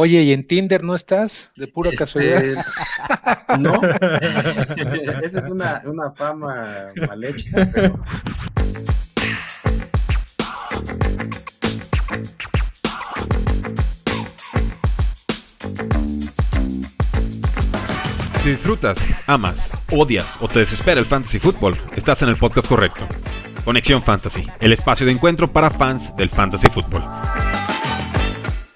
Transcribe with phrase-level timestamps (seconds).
[0.00, 1.50] Oye, ¿y en Tinder no estás?
[1.56, 2.64] De pura Este, casualidad.
[3.58, 3.80] No,
[5.24, 7.98] esa es una, una fama mal hecha, pero
[18.42, 23.08] Si disfrutas, amas, odias o te desespera el fantasy fútbol, estás en el podcast correcto.
[23.64, 27.02] Conexión Fantasy, el espacio de encuentro para fans del fantasy fútbol.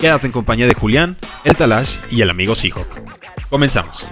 [0.03, 2.89] Quedas en compañía de Julián, el Talash y el amigo Seahawk.
[3.49, 4.05] Comenzamos.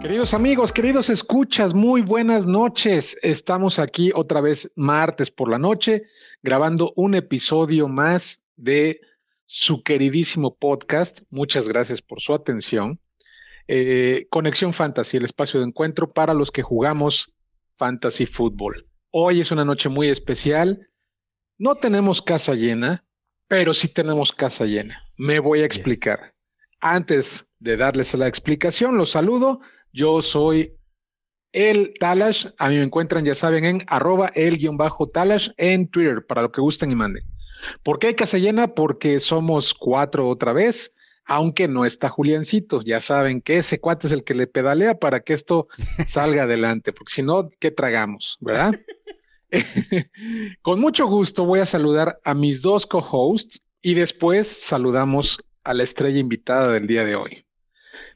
[0.00, 3.16] Queridos amigos, queridos escuchas, muy buenas noches.
[3.22, 6.02] Estamos aquí otra vez martes por la noche
[6.42, 9.00] grabando un episodio más de
[9.46, 11.20] su queridísimo podcast.
[11.30, 12.98] Muchas gracias por su atención.
[13.68, 17.32] Eh, Conexión Fantasy, el espacio de encuentro para los que jugamos
[17.76, 18.88] Fantasy Fútbol.
[19.12, 20.88] Hoy es una noche muy especial.
[21.62, 23.04] No tenemos casa llena,
[23.46, 25.04] pero sí tenemos casa llena.
[25.16, 26.34] Me voy a explicar.
[26.80, 29.60] Antes de darles la explicación, los saludo.
[29.92, 30.76] Yo soy
[31.52, 32.48] el Talash.
[32.58, 36.42] A mí me encuentran, ya saben, en arroba el guion bajo Talash en Twitter, para
[36.42, 37.22] lo que gusten y manden.
[37.84, 38.74] ¿Por qué hay casa llena?
[38.74, 40.92] Porque somos cuatro otra vez,
[41.26, 42.82] aunque no está Juliancito.
[42.82, 45.68] Ya saben que ese cuate es el que le pedalea para que esto
[46.08, 48.36] salga adelante, porque si no, ¿qué tragamos?
[48.40, 48.74] ¿Verdad?
[50.62, 55.82] Con mucho gusto voy a saludar a mis dos co-hosts y después saludamos a la
[55.82, 57.46] estrella invitada del día de hoy.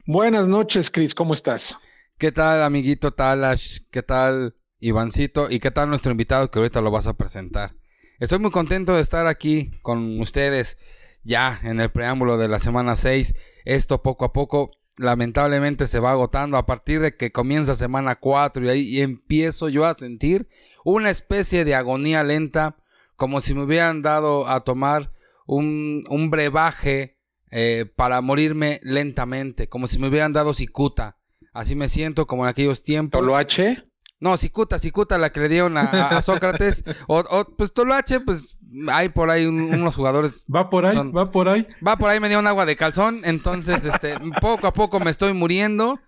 [0.05, 1.77] Buenas noches, Chris, ¿cómo estás?
[2.17, 3.79] ¿Qué tal, amiguito Talash?
[3.91, 5.51] ¿Qué tal, Ivancito?
[5.51, 7.75] ¿Y qué tal nuestro invitado que ahorita lo vas a presentar?
[8.19, 10.77] Estoy muy contento de estar aquí con ustedes
[11.23, 13.35] ya en el preámbulo de la semana 6.
[13.65, 18.65] Esto poco a poco lamentablemente se va agotando a partir de que comienza semana 4
[18.65, 20.49] y ahí empiezo yo a sentir
[20.95, 22.77] una especie de agonía lenta,
[23.15, 25.11] como si me hubieran dado a tomar
[25.45, 27.17] un, un brebaje
[27.51, 31.17] eh, para morirme lentamente, como si me hubieran dado cicuta.
[31.53, 33.19] Así me siento como en aquellos tiempos.
[33.19, 33.83] ¿Toloache?
[34.19, 36.83] No, cicuta, cicuta, la que le dieron a, a- a Sócrates.
[37.07, 38.57] O, o, pues Toloache, pues
[38.91, 40.45] hay por ahí un- unos jugadores.
[40.55, 41.67] Va por ahí, Son- va por ahí.
[41.85, 43.21] Va por ahí, me dio un agua de calzón.
[43.25, 45.99] Entonces, este, poco a poco me estoy muriendo.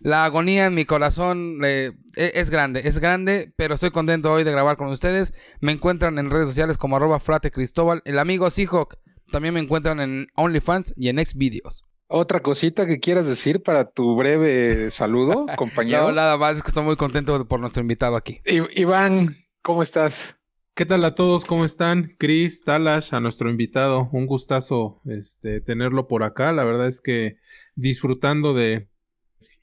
[0.00, 4.44] La agonía en mi corazón eh, e- es grande, es grande, pero estoy contento hoy
[4.44, 5.34] de grabar con ustedes.
[5.60, 8.02] Me encuentran en redes sociales como arroba frate Cristóbal.
[8.04, 8.94] El amigo Seahawk
[9.30, 11.84] también me encuentran en OnlyFans y en Xvideos.
[12.08, 16.02] ¿Otra cosita que quieras decir para tu breve saludo, compañero?
[16.08, 18.40] No, nada más, es que estoy muy contento por nuestro invitado aquí.
[18.46, 20.36] I- Iván, ¿cómo estás?
[20.76, 21.46] ¿Qué tal a todos?
[21.46, 22.14] ¿Cómo están?
[22.18, 24.10] Chris, Talash, a nuestro invitado.
[24.12, 26.52] Un gustazo este, tenerlo por acá.
[26.52, 27.38] La verdad es que
[27.76, 28.88] disfrutando de,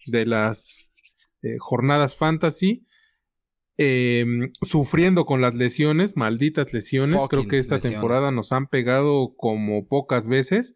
[0.07, 0.91] de las
[1.41, 2.85] eh, jornadas fantasy,
[3.77, 4.25] eh,
[4.61, 7.21] sufriendo con las lesiones, malditas lesiones.
[7.29, 10.75] Creo que esta temporada nos han pegado como pocas veces.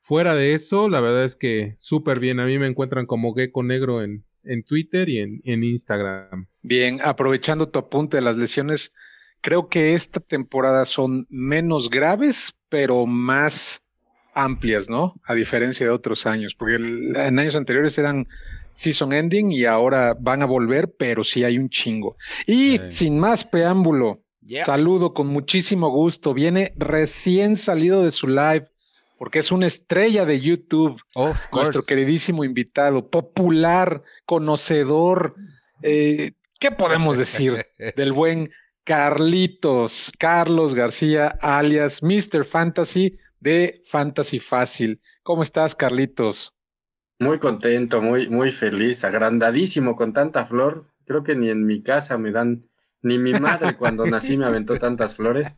[0.00, 2.40] Fuera de eso, la verdad es que súper bien.
[2.40, 6.46] A mí me encuentran como Gecko Negro en, en Twitter y en, en Instagram.
[6.60, 8.92] Bien, aprovechando tu apunte de las lesiones,
[9.40, 13.80] creo que esta temporada son menos graves, pero más
[14.34, 15.14] amplias, ¿no?
[15.24, 18.26] A diferencia de otros años, porque el- en años anteriores eran
[18.74, 22.16] season ending y ahora van a volver, pero sí hay un chingo.
[22.46, 22.90] Y Sí.
[22.90, 24.20] sin más preámbulo,
[24.64, 26.34] saludo con muchísimo gusto.
[26.34, 28.66] Viene recién salido de su live,
[29.18, 31.00] porque es una estrella de YouTube.
[31.14, 35.34] Of nuestro queridísimo invitado, popular, conocedor.
[35.82, 37.54] eh, ¿Qué podemos decir
[37.96, 38.50] del buen
[38.84, 42.44] Carlitos, Carlos García, alias Mr.
[42.44, 45.00] Fantasy de Fantasy Fácil?
[45.22, 46.52] ¿Cómo estás, Carlitos?
[47.18, 50.86] Muy contento, muy, muy feliz, agrandadísimo con tanta flor.
[51.06, 52.68] Creo que ni en mi casa me dan,
[53.02, 55.56] ni mi madre cuando nací me aventó tantas flores.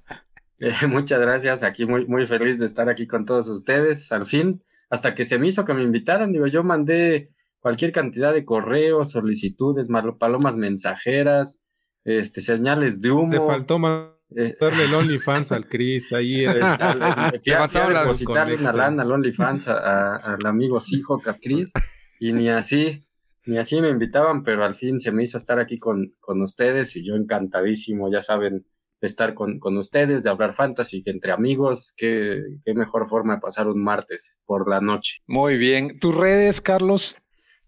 [0.59, 4.11] Eh, muchas gracias, aquí muy, muy feliz de estar aquí con todos ustedes.
[4.13, 7.31] Al fin, hasta que se me hizo que me invitaran, digo, yo mandé
[7.61, 9.89] cualquier cantidad de correos, solicitudes,
[10.19, 11.63] palomas mensajeras,
[12.05, 13.33] este, señales de humo.
[13.33, 16.13] Te faltó eh, darle el OnlyFans al Chris.
[16.13, 16.77] Ahí era-
[17.33, 18.77] le- fui a- fui a faltaron las- depositarle una Conejo.
[18.79, 21.73] lana al OnlyFans al amigo Seahawk, a Chris,
[22.21, 23.01] y ni así,
[23.47, 26.97] ni así me invitaban, pero al fin se me hizo estar aquí con, con ustedes
[26.97, 28.67] y yo encantadísimo, ya saben,
[29.01, 33.35] de estar con, con ustedes, de hablar fantasy, que entre amigos, qué, qué mejor forma
[33.35, 35.19] de pasar un martes por la noche.
[35.27, 35.99] Muy bien.
[36.01, 37.15] ¿Tus redes, Carlos?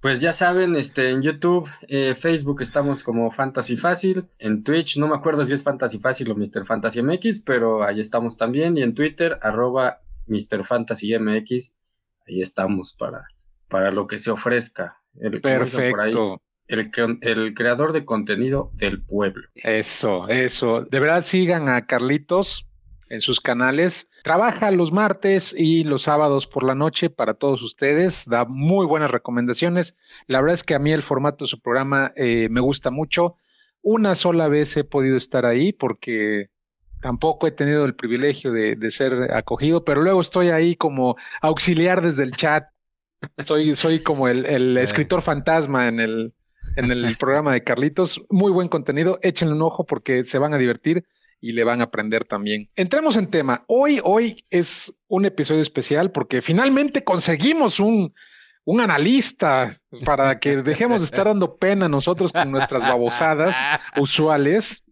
[0.01, 5.09] Pues ya saben, este, en YouTube, eh, Facebook estamos como Fantasy Fácil, en Twitch no
[5.09, 6.65] me acuerdo si es Fantasy Fácil o Mr.
[6.65, 10.63] Fantasy MX, pero ahí estamos también, y en Twitter, arroba Mr.
[10.63, 11.75] Fantasy MX,
[12.29, 13.27] ahí estamos para,
[13.69, 14.99] para lo que se ofrezca.
[15.17, 16.41] El, ahí, Perfecto.
[16.69, 16.91] el,
[17.23, 19.49] el creador de contenido del pueblo.
[19.57, 20.83] Eso, eso.
[20.83, 22.68] De verdad sigan a Carlitos.
[23.11, 24.09] En sus canales.
[24.23, 28.25] Trabaja los martes y los sábados por la noche para todos ustedes.
[28.27, 29.97] Da muy buenas recomendaciones.
[30.27, 33.37] La verdad es que a mí el formato de su programa eh, me gusta mucho.
[33.83, 36.51] Una sola vez he podido estar ahí porque
[37.01, 42.03] tampoco he tenido el privilegio de, de ser acogido, pero luego estoy ahí como auxiliar
[42.03, 42.65] desde el chat.
[43.45, 46.35] Soy, soy como el, el escritor fantasma en el,
[46.77, 48.21] en el programa de Carlitos.
[48.31, 49.19] Muy buen contenido.
[49.23, 51.05] Échenle un ojo porque se van a divertir
[51.41, 52.69] y le van a aprender también.
[52.77, 53.65] Entremos en tema.
[53.67, 58.13] Hoy, hoy es un episodio especial porque finalmente conseguimos un,
[58.65, 59.75] un analista
[60.05, 63.57] para que dejemos de estar dando pena nosotros con nuestras babosadas
[63.97, 64.85] usuales,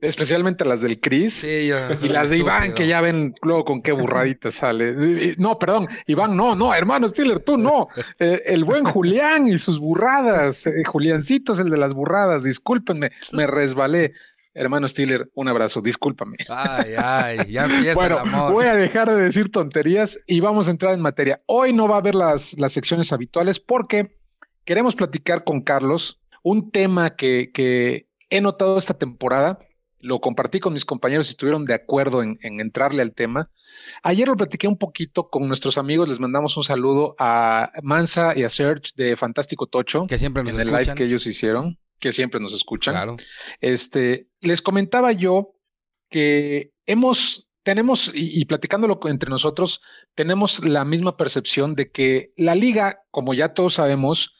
[0.00, 1.00] especialmente las del.
[1.30, 5.34] Sí, yo Y las de Iván, que ya ven luego con qué burradita sale.
[5.38, 7.88] No, perdón, Iván, no, no, hermano Stiller, tú no.
[8.18, 10.66] Eh, el buen Julián y sus burradas.
[10.66, 14.12] Eh, Juliancito es el de las burradas, discúlpenme, me resbalé.
[14.56, 16.38] Hermano Stiller, un abrazo, discúlpame.
[16.48, 18.52] Ay, ay, ya empieza Bueno, el amor.
[18.52, 21.42] voy a dejar de decir tonterías y vamos a entrar en materia.
[21.46, 24.16] Hoy no va a haber las, las secciones habituales porque
[24.64, 29.58] queremos platicar con Carlos un tema que, que he notado esta temporada.
[30.00, 33.50] Lo compartí con mis compañeros y estuvieron de acuerdo en, en entrarle al tema.
[34.02, 36.08] Ayer lo platiqué un poquito con nuestros amigos.
[36.08, 40.54] Les mandamos un saludo a Mansa y a Serge de Fantástico Tocho Que siempre nos
[40.54, 42.94] en el live que ellos hicieron, que siempre nos escuchan.
[42.94, 43.16] Claro.
[43.60, 45.54] Este, les comentaba yo
[46.10, 49.80] que hemos, tenemos, y, y platicándolo entre nosotros,
[50.14, 54.34] tenemos la misma percepción de que la liga, como ya todos sabemos,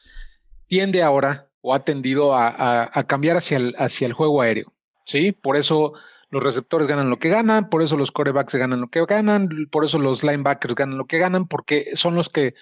[0.67, 4.73] tiende ahora o ha tendido a, a- a cambiar hacia el, hacia el juego aéreo.
[5.05, 5.31] ¿Sí?
[5.31, 5.93] Por eso
[6.29, 9.85] los receptores ganan lo que ganan, por eso los corebacks ganan lo que ganan, por
[9.85, 12.53] eso los linebackers ganan lo que ganan, porque son los que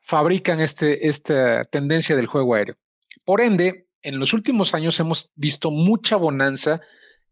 [0.00, 2.76] fabrican este, esta tendencia del juego aéreo.
[3.26, 6.80] Por ende, en los últimos años hemos visto mucha bonanza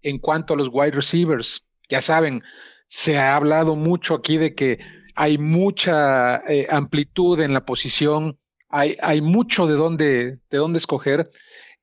[0.03, 1.65] en cuanto a los wide receivers.
[1.89, 2.43] Ya saben,
[2.89, 4.79] se ha hablado mucho aquí de que
[5.15, 8.39] hay mucha eh, amplitud en la posición,
[8.69, 11.31] hay, hay mucho de dónde, de dónde escoger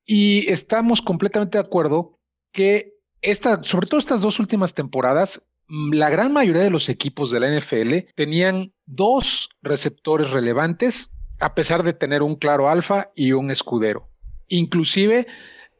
[0.05, 2.17] y estamos completamente de acuerdo
[2.51, 7.29] que esta, sobre todo estas dos últimas temporadas, mm, la gran mayoría de los equipos
[7.29, 13.33] de la NFL tenían dos receptores relevantes, a pesar de tener un claro alfa y
[13.33, 14.09] un escudero.
[14.47, 15.27] Inclusive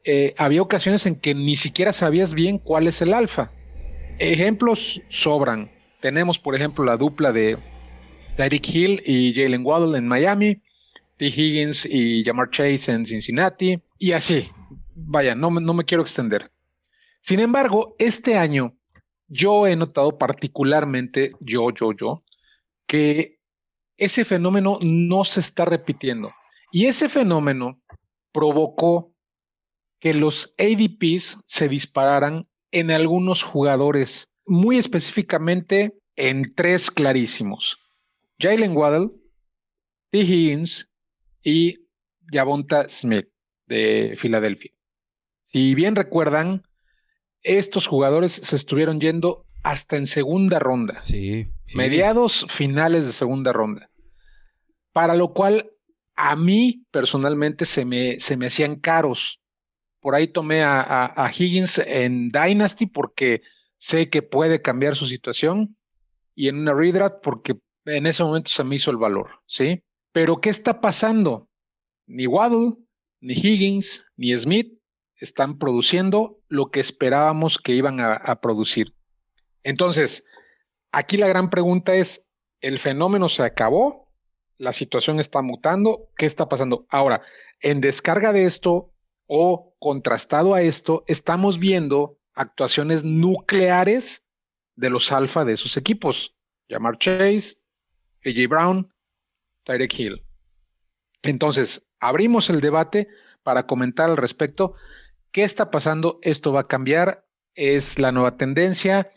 [0.04, 3.52] eh, había ocasiones en que ni siquiera sabías bien cuál es el alfa.
[4.18, 5.70] Ejemplos sobran.
[6.00, 7.58] Tenemos, por ejemplo, la dupla de
[8.36, 10.62] Tyreek Hill y Jalen Waddle en Miami,
[11.16, 11.26] T.
[11.26, 14.48] Higgins y Jamar Chase en Cincinnati, y así.
[14.94, 16.50] Vaya, no, no me quiero extender.
[17.20, 18.74] Sin embargo, este año
[19.28, 22.24] yo he notado particularmente, yo, yo, yo,
[22.86, 23.38] que
[23.96, 26.32] ese fenómeno no se está repitiendo.
[26.72, 27.80] Y ese fenómeno
[28.32, 29.14] provocó
[30.00, 37.78] que los ADPs se dispararan en algunos jugadores, muy específicamente en tres clarísimos.
[38.38, 39.10] Jalen Waddle,
[40.10, 40.18] T.
[40.20, 40.88] Higgins
[41.42, 41.76] y
[42.32, 43.28] Javonta Smith
[43.66, 44.72] de Filadelfia.
[45.46, 46.62] Si bien recuerdan,
[47.42, 51.46] estos jugadores se estuvieron yendo hasta en segunda ronda Sí.
[51.66, 51.76] sí.
[51.76, 53.90] mediados finales de segunda ronda.
[54.92, 55.70] Para lo cual
[56.20, 59.40] a mí personalmente se me, se me hacían caros.
[60.00, 63.42] Por ahí tomé a, Higgins en Dynasty porque
[63.76, 65.76] sé que puede cambiar su situación
[66.34, 69.82] y en una redraft porque en ese momento se me hizo el valor, ¿sí?
[70.12, 71.48] Pero ¿qué está pasando?
[72.06, 72.74] Ni Waddle,
[73.20, 74.78] ni Higgins, ni Smith
[75.16, 78.92] están produciendo lo que esperábamos que iban a producir.
[79.62, 80.24] Entonces,
[80.92, 82.24] Aquí la gran pregunta es,
[82.60, 84.07] ¿el fenómeno se acabó?
[84.58, 86.10] ¿La situación está mutando?
[86.16, 86.86] ¿Qué está pasando?
[86.90, 87.22] Ahora,
[87.60, 88.92] en descarga de esto
[89.26, 94.24] o contrastado a esto, estamos viendo actuaciones nucleares
[94.74, 96.36] de los alfa de esos equipos.
[96.68, 97.56] Jamar Chase,
[98.24, 98.92] AJ Brown,
[99.64, 100.24] Tyreek Hill.
[101.22, 103.08] Entonces, abrimos el debate
[103.42, 104.74] para comentar al respecto.
[105.30, 106.18] ¿Qué está pasando?
[106.22, 107.26] ¿Esto va a cambiar?
[107.54, 109.12] ¿Es la nueva tendencia?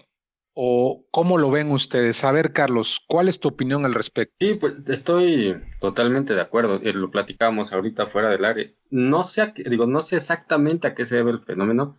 [0.54, 2.24] ¿O cómo lo ven ustedes?
[2.26, 4.36] A ver, Carlos, ¿cuál es tu opinión al respecto?
[4.42, 6.80] Sí, pues estoy totalmente de acuerdo.
[6.84, 8.70] eh, Lo platicábamos ahorita fuera del área.
[8.90, 11.98] No sé, a qué- digo, no sé exactamente a qué se debe el fenómeno.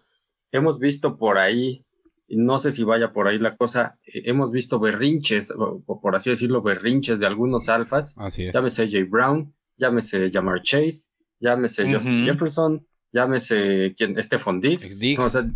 [0.50, 1.86] Hemos visto por ahí,
[2.28, 6.00] y no sé si vaya por ahí la cosa, eh, hemos visto berrinches, o, o
[6.02, 8.14] por así decirlo, berrinches de algunos alfas.
[8.18, 8.52] Así es.
[8.52, 11.08] Llámese Jay Brown, llámese Jamar Chase,
[11.40, 12.26] llámese Justin.
[12.26, 14.98] Jefferson, llámese quien, Stephon Diggs.
[14.98, 15.20] Diggs.
[15.22, 15.50] O sea,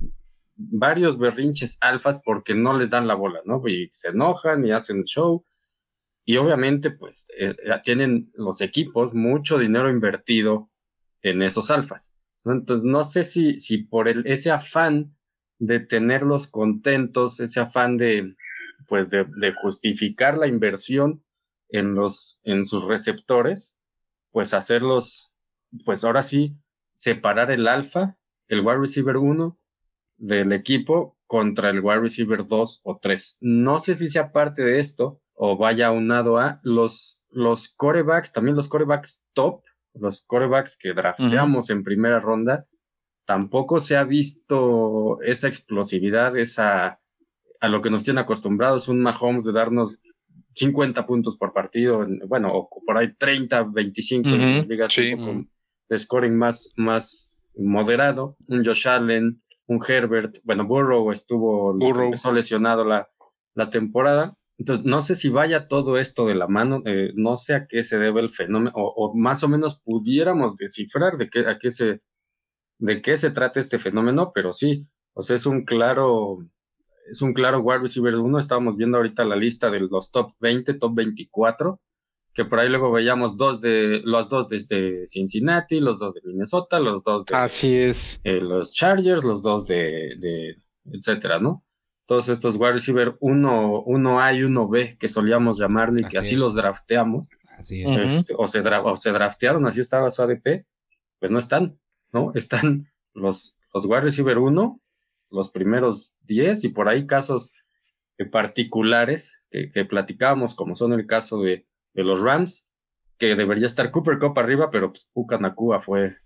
[0.56, 3.62] varios berrinches alfas porque no les dan la bola, ¿no?
[3.68, 5.44] Y se enojan y hacen show.
[6.24, 10.70] Y obviamente, pues, eh, eh, tienen los equipos mucho dinero invertido
[11.22, 12.12] en esos alfas.
[12.44, 15.16] Entonces, no sé si, si por ese afán
[15.58, 18.36] de tenerlos contentos, ese afán de,
[18.86, 19.26] pues de,
[19.60, 21.24] justificar la inversión
[21.68, 23.76] en los, en sus receptores,
[24.30, 25.32] pues hacerlos,
[25.84, 26.56] pues ahora sí,
[26.94, 28.16] separar el alfa,
[28.48, 29.58] el wide receiver 1
[30.16, 33.38] del equipo contra el wide receiver 2 o 3.
[33.40, 38.56] No sé si sea parte de esto o vaya aunado a los, los corebacks, también
[38.56, 39.62] los corebacks top,
[39.94, 42.66] los corebacks que drafteamos en primera ronda,
[43.26, 47.00] tampoco se ha visto esa explosividad, esa
[47.60, 49.98] a lo que nos tiene acostumbrados un Mahomes de darnos
[50.54, 55.50] 50 puntos por partido, bueno, o por ahí 30, 25 en ligas con
[55.88, 62.12] de scoring más, más moderado, un Josh Allen, un Herbert, bueno, Burrow estuvo Burrow.
[62.32, 63.08] lesionado la,
[63.54, 64.36] la temporada.
[64.58, 67.82] Entonces, no sé si vaya todo esto de la mano, eh, no sé a qué
[67.82, 72.00] se debe el fenómeno, o, más o menos pudiéramos descifrar de qué, a qué se,
[72.78, 76.38] de qué se trata este fenómeno, pero sí, o sea, es un claro,
[77.10, 78.38] es un claro wide receiver uno.
[78.38, 81.80] Estábamos viendo ahorita la lista de los top 20, top 24,
[82.36, 86.78] que por ahí luego veíamos dos de, los dos desde Cincinnati, los dos de Minnesota,
[86.78, 88.20] los dos de Así es.
[88.24, 91.64] Eh, los Chargers, los dos de, de, etcétera, ¿no?
[92.04, 96.36] Todos estos wide receiver 1, uno A y 1B que solíamos llamarle y que así
[96.36, 97.30] los drafteamos.
[97.58, 98.16] Así es.
[98.16, 100.66] Este, o, se o se draftearon, así estaba su ADP,
[101.18, 101.80] pues no están.
[102.12, 102.32] ¿no?
[102.34, 104.78] Están los, los wide receiver 1,
[105.30, 107.50] los primeros 10 y por ahí casos
[108.18, 111.66] eh, particulares que, que platicábamos, como son el caso de,
[111.96, 112.70] de, los Rams,
[113.18, 116.16] que debería estar Cooper Cup arriba, pero pues, Puka Nakua fue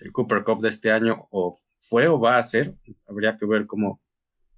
[0.00, 2.76] el Cooper Cup de este año, o fue o va a ser,
[3.08, 4.00] habría que ver cómo,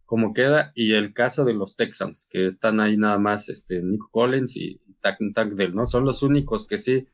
[0.05, 4.03] cómo queda, y el caso de los Texans, que están ahí nada más este, Nick
[4.11, 5.87] Collins y Tank Dell, ¿no?
[5.87, 7.07] Son los únicos que sí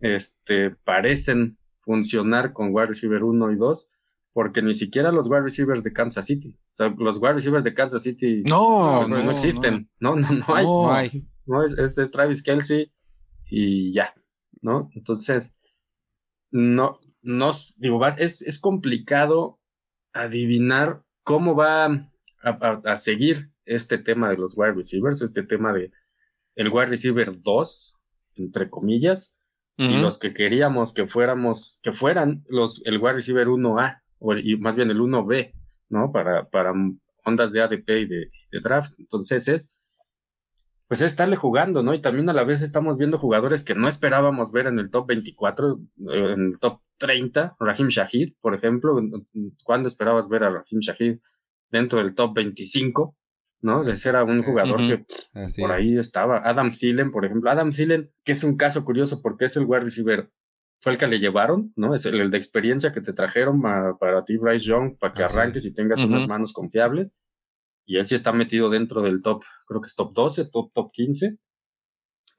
[0.00, 3.90] este, parecen funcionar con wide receiver 1 y 2,
[4.32, 7.74] porque ni siquiera los wide receivers de Kansas City, o sea, los wide receivers de
[7.74, 11.28] Kansas City no, no, existen, no, no, no, hay, no, hay.
[11.46, 12.92] No es, es, Travis Kelsey
[13.50, 14.14] y ya,
[14.60, 14.90] ¿no?
[14.94, 15.54] Entonces,
[16.50, 19.60] no, no, digo, es, es complicado
[20.12, 22.10] adivinar cómo va a,
[22.42, 25.90] a, a, seguir este tema de los wide receivers, este tema de
[26.54, 27.96] el wide receiver 2,
[28.36, 29.36] entre comillas,
[29.78, 34.56] y los que queríamos que fuéramos, que fueran los, el wide receiver 1A, o y
[34.56, 35.52] más bien el 1B,
[35.88, 36.12] ¿no?
[36.12, 36.72] Para, para
[37.24, 38.30] ondas de ADP y de,
[38.62, 38.92] draft.
[38.98, 39.74] Entonces es,
[40.92, 41.94] pues es estarle jugando, ¿no?
[41.94, 45.06] Y también a la vez estamos viendo jugadores que no esperábamos ver en el top
[45.06, 45.80] 24,
[46.10, 49.00] eh, en el top 30, Rahim Shahid, por ejemplo.
[49.64, 51.16] ¿Cuándo esperabas ver a Rahim Shahid
[51.70, 53.16] dentro del top 25?
[53.62, 53.88] ¿no?
[53.88, 55.06] Ese era un jugador que
[55.58, 56.42] por ahí estaba.
[56.44, 57.50] Adam Thielen, por ejemplo.
[57.50, 60.30] Adam Thielen, que es un caso curioso porque es el wide receiver,
[60.82, 61.94] fue el que le llevaron, ¿no?
[61.94, 65.72] Es el, de experiencia que te trajeron para ti, Bryce Young, para que arranques y
[65.72, 67.14] tengas unas manos confiables.
[67.84, 70.90] Y él sí está metido dentro del top, creo que es top 12, top, top
[70.92, 71.36] 15.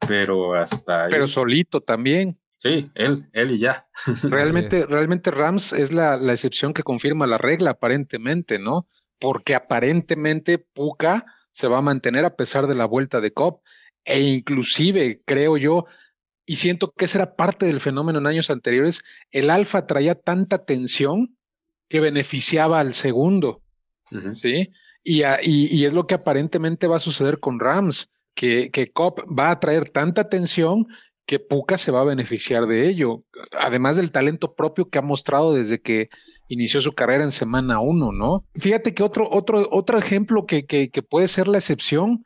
[0.07, 1.11] Pero hasta ahí.
[1.11, 2.39] Pero solito también.
[2.57, 3.87] Sí, él, él y ya.
[4.23, 8.87] Realmente, realmente Rams es la, la excepción que confirma la regla, aparentemente, ¿no?
[9.23, 13.61] porque aparentemente Puka se va a mantener a pesar de la vuelta de Cop
[14.03, 15.85] e inclusive creo yo
[16.45, 20.65] y siento que esa era parte del fenómeno en años anteriores, el alfa traía tanta
[20.65, 21.37] tensión
[21.87, 23.61] que beneficiaba al segundo,
[24.35, 24.73] ¿sí?
[25.03, 29.89] Y, es lo que aparentemente va a suceder con Rams, que, que va a traer
[29.89, 30.87] tanta tensión
[31.25, 33.23] que Puka se va a beneficiar de ello,
[33.57, 36.09] además del talento propio que ha mostrado desde que
[36.47, 38.45] inició su carrera en semana uno, ¿no?
[38.55, 42.25] Fíjate que otro, otro, otro ejemplo que, que, que, puede ser la excepción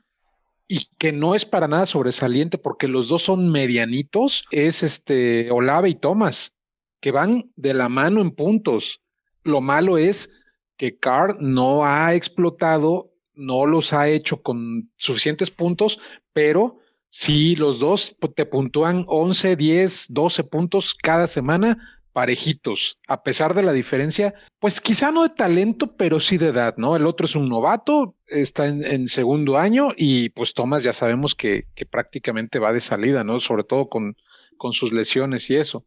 [0.68, 5.90] y que no es para nada sobresaliente porque los dos son medianitos, es este Olave
[5.90, 6.54] y Thomas,
[7.00, 9.02] que van de la mano en puntos.
[9.44, 10.32] Lo malo es
[10.78, 16.00] que Carr no ha explotado, no los ha hecho con suficientes puntos,
[16.34, 16.80] pero
[17.10, 21.78] sí los dos te puntúan 11, 10, 12 puntos cada semana
[22.18, 26.74] parejitos, a pesar de la diferencia, pues quizá no de talento, pero sí de edad,
[26.78, 26.96] ¿no?
[26.96, 31.68] El otro es un novato, está en, segundo año y pues Thomas ya sabemos que,
[31.76, 33.40] que, prácticamente va de salida, ¿no?
[33.40, 34.18] Sobre todo con,
[34.58, 35.86] con sus lesiones y eso.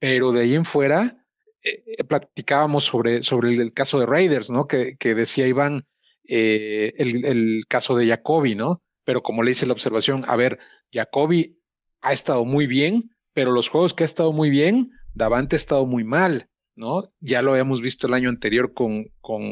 [0.00, 1.24] Pero de ahí en fuera,
[1.62, 4.66] eh, eh, platicábamos sobre, sobre el, caso de Raiders, ¿no?
[4.66, 5.86] Que, que decía Iván
[6.24, 8.82] eh, el, el caso de Jacoby, ¿no?
[9.04, 10.58] Pero como le hice la observación, a ver,
[10.92, 11.58] Jacoby
[12.00, 15.86] ha estado muy bien, pero los juegos que ha estado muy bien, Davante ha estado
[15.86, 17.10] muy mal, ¿no?
[17.20, 19.42] Ya lo habíamos visto el año anterior con, con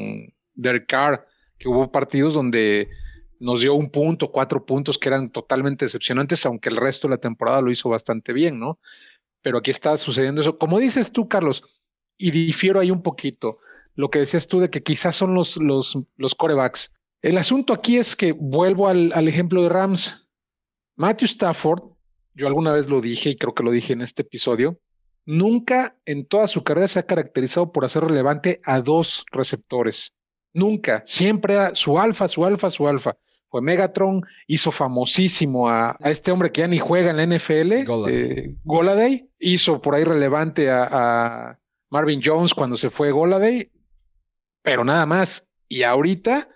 [0.54, 1.26] Derek Carr,
[1.58, 2.88] que hubo partidos donde
[3.38, 7.20] nos dio un punto, cuatro puntos que eran totalmente decepcionantes, aunque el resto de la
[7.20, 8.78] temporada lo hizo bastante bien, ¿no?
[9.42, 10.58] Pero aquí está sucediendo eso.
[10.58, 11.62] Como dices tú, Carlos,
[12.18, 13.58] y difiero ahí un poquito,
[13.94, 16.92] lo que decías tú de que quizás son los, los, los corebacks.
[17.22, 20.26] El asunto aquí es que vuelvo al, al ejemplo de Rams.
[20.96, 21.82] Matthew Stafford,
[22.34, 24.78] yo alguna vez lo dije y creo que lo dije en este episodio,
[25.24, 30.14] nunca en toda su carrera se ha caracterizado por hacer relevante a dos receptores.
[30.52, 33.16] Nunca, siempre era su alfa, su alfa, su alfa.
[33.48, 37.84] Fue Megatron, hizo famosísimo a, a este hombre que ya ni juega en la NFL,
[38.64, 39.14] Goladay.
[39.14, 43.70] Eh, hizo por ahí relevante a, a Marvin Jones cuando se fue Goladay,
[44.62, 45.46] pero nada más.
[45.68, 46.48] Y ahorita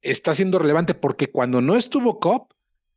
[0.00, 2.48] está siendo relevante porque cuando no estuvo Cobb,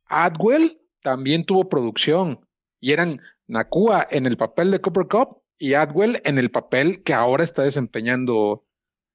[0.06, 2.40] Adwell también tuvo producción
[2.80, 7.14] y eran Nakua en el papel de Cooper Cup y Adwell en el papel que
[7.14, 8.64] ahora está desempeñando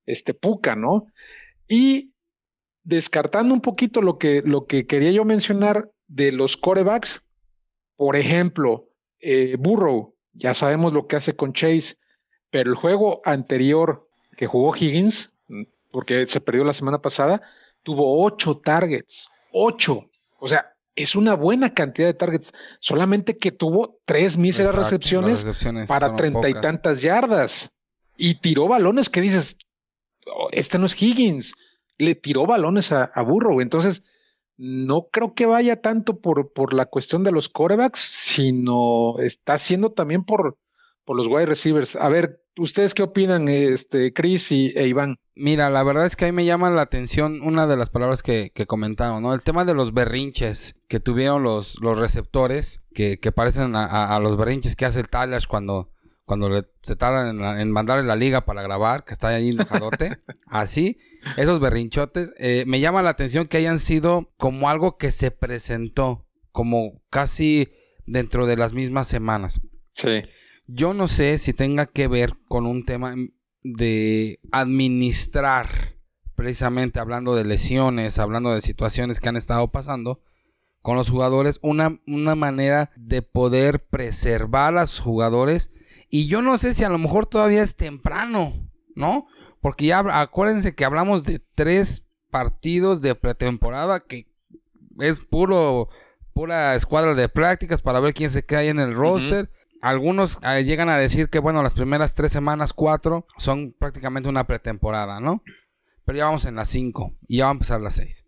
[0.06, 1.08] este Puka, ¿no?
[1.68, 2.14] Y
[2.84, 7.26] descartando un poquito lo que, lo que quería yo mencionar de los corebacks,
[7.96, 8.90] por ejemplo,
[9.20, 11.96] eh, Burrow, ya sabemos lo que hace con Chase,
[12.54, 14.08] pero el juego anterior
[14.38, 15.34] que jugó Higgins,
[15.90, 17.42] porque se perdió la semana pasada,
[17.82, 20.08] tuvo ocho targets, ocho.
[20.40, 25.44] O sea, es una buena cantidad de targets, solamente que tuvo tres míseras recepciones,
[25.88, 27.72] para treinta y tantas yardas
[28.18, 29.58] y tiró balones que dices,
[30.28, 31.56] oh, este no es Higgins,
[31.98, 33.62] le tiró balones a, a Burrow.
[33.62, 34.04] Entonces,
[34.58, 39.92] no creo que vaya tanto por, por la cuestión de los corebacks, sino está haciendo
[39.92, 40.60] también por,
[41.06, 41.96] por los wide receivers.
[41.96, 45.18] A ver, ¿ustedes qué opinan, este, Chris y, e Iván?
[45.36, 48.52] Mira, la verdad es que ahí me llama la atención una de las palabras que,
[48.54, 49.34] que comentaron, ¿no?
[49.34, 54.38] El tema de los berrinches que tuvieron los, los receptores, que, que parecen a, los
[54.38, 55.92] berrinches que hace el Talash cuando,
[56.26, 59.90] cuando le, se tardan en, en, mandarle la liga para grabar, que está ahí enojado.
[60.46, 61.00] Así,
[61.36, 66.28] esos berrinchotes, eh, me llama la atención que hayan sido como algo que se presentó,
[66.52, 67.72] como casi
[68.06, 69.62] dentro de las mismas semanas.
[69.94, 70.24] Sí.
[70.68, 73.16] Yo no sé si tenga que ver con un tema
[73.64, 75.96] de administrar,
[76.36, 80.22] precisamente hablando de lesiones, hablando de situaciones que han estado pasando
[80.82, 85.72] con los jugadores, una, una manera de poder preservar a los jugadores.
[86.10, 88.54] Y yo no sé si a lo mejor todavía es temprano,
[88.96, 89.28] ¿no?
[89.62, 94.28] Porque ya acuérdense que hablamos de tres partidos de pretemporada que
[95.00, 95.90] es puro
[96.34, 99.50] pura escuadra de prácticas para ver quién se queda en el roster.
[99.84, 104.48] Algunos eh, llegan a decir que, bueno, las primeras tres semanas, cuatro, son prácticamente una
[104.48, 105.44] pretemporada, ¿no?
[106.06, 108.24] Pero ya vamos en las cinco y ya va a empezar las seis.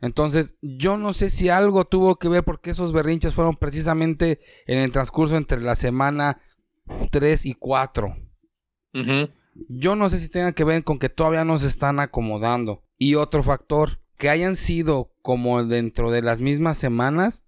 [0.00, 4.78] Entonces, yo no sé si algo tuvo que ver porque esos berrinches fueron precisamente en
[4.78, 6.40] el transcurso entre la semana
[7.10, 8.16] 3 y 4.
[9.68, 12.84] Yo no sé si tenga que ver con que todavía no se están acomodando.
[12.98, 17.42] Y otro factor, que hayan sido como dentro de las mismas semanas,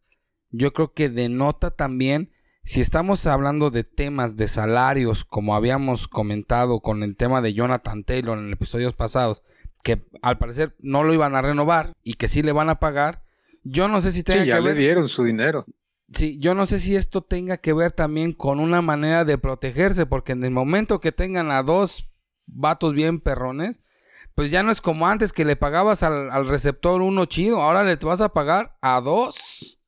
[0.51, 2.33] yo creo que denota también
[2.67, 8.03] si estamos hablando de temas de salarios, como habíamos comentado con el tema de Jonathan
[8.03, 9.45] Taylor en episodios pasados,
[9.85, 13.23] que al parecer no lo iban a renovar y que sí le van a pagar,
[13.63, 15.65] yo no sé si tenga sí, ya le dieron su dinero.
[16.13, 20.05] Sí, yo no sé si esto tenga que ver también con una manera de protegerse,
[20.05, 22.11] porque en el momento que tengan a dos
[22.47, 23.81] vatos bien perrones,
[24.35, 27.95] pues ya no es como antes que le pagabas al, receptor uno chido, ahora le
[27.95, 29.79] vas a pagar a dos.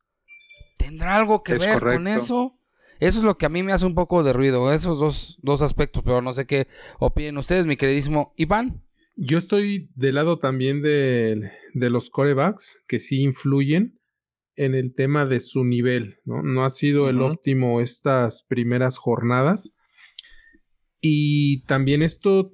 [0.77, 2.58] ¿Tendrá algo que ver con eso?
[3.01, 5.63] Eso es lo que a mí me hace un poco de ruido, esos dos, dos
[5.63, 6.67] aspectos, pero no sé qué
[6.99, 8.85] opinen ustedes, mi queridísimo Iván.
[9.15, 14.01] Yo estoy del lado también de, de los corebacks que sí influyen
[14.57, 16.43] en el tema de su nivel, ¿no?
[16.43, 19.75] No ha sido el óptimo estas primeras jornadas.
[21.01, 22.53] Y también esto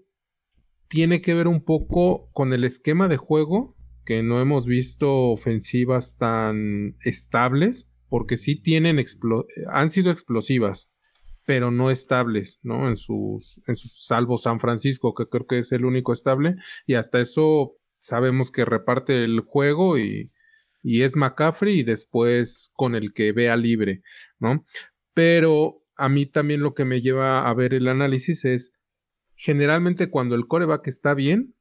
[0.88, 6.18] tiene que ver un poco con el esquema de juego, que no hemos visto ofensivas
[6.18, 9.02] tan estables porque sí tienen
[9.70, 10.90] han sido explosivas,
[11.46, 12.88] pero no estables, ¿no?
[12.88, 17.76] En sus, salvo San Francisco, que creo que es el único estable, y hasta eso
[17.98, 20.32] sabemos que reparte el juego y,
[20.82, 24.02] y es McCaffrey y después con el que vea libre,
[24.38, 24.64] ¿no?
[25.12, 28.72] Pero a mí también lo que me lleva a ver el análisis es
[29.34, 31.54] generalmente cuando el coreback está bien,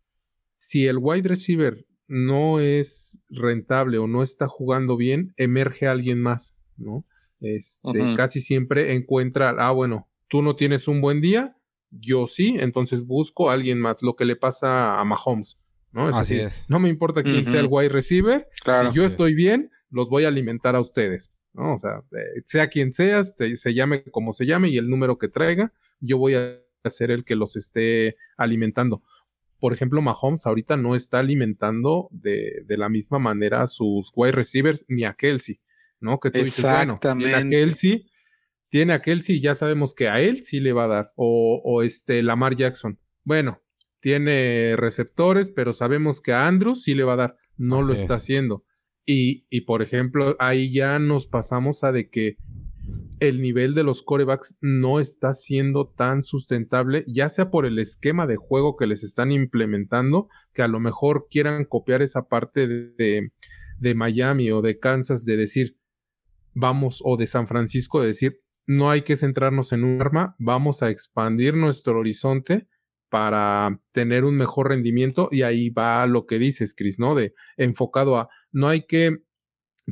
[0.58, 6.56] si el wide receiver no es rentable o no está jugando bien, emerge alguien más,
[6.78, 7.06] ¿no?
[7.40, 11.58] Este, Casi siempre encuentra, ah, bueno, tú no tienes un buen día,
[11.92, 15.60] yo sí, entonces busco a alguien más, lo que le pasa a Mahomes,
[15.92, 16.08] ¿no?
[16.08, 16.70] así, es.
[16.70, 20.30] No me importa quién sea el wide receiver, si yo estoy bien, los voy a
[20.30, 21.76] alimentar a ustedes, ¿no?
[21.76, 25.28] O sea, eh, sea quien seas, se llame como se llame y el número que
[25.28, 29.04] traiga, yo voy a ser el que los esté alimentando
[29.64, 34.84] por ejemplo, Mahomes ahorita no está alimentando de, la misma manera a sus wide receivers
[34.90, 35.62] ni a Kelsey,
[36.02, 36.20] ¿no?
[36.20, 38.12] Que tú dices, bueno, tiene a Kelsey,
[38.68, 41.62] tiene a Kelsey y ya sabemos que a él sí le va a dar, o,
[41.64, 43.00] o este Lamar Jackson.
[43.24, 43.64] Bueno,
[44.02, 47.38] tiene receptores, pero sabemos que a Andrews sí le va a dar.
[47.56, 48.66] No lo está haciendo.
[49.06, 52.36] Y, y, por ejemplo, ahí ya nos pasamos a de que
[53.20, 58.28] el nivel de los corebacks no está siendo tan sustentable, ya sea por el esquema
[58.28, 63.32] de juego que les están implementando, que a lo mejor quieran copiar esa parte de,
[63.80, 65.78] de Miami o de Kansas de decir,
[66.54, 70.84] vamos, o de San Francisco de decir, no hay que centrarnos en un arma, vamos
[70.84, 72.68] a expandir nuestro horizonte
[73.10, 77.14] para tener un mejor rendimiento y ahí va lo que dices, Chris, ¿no?
[77.14, 79.20] De enfocado a, no hay que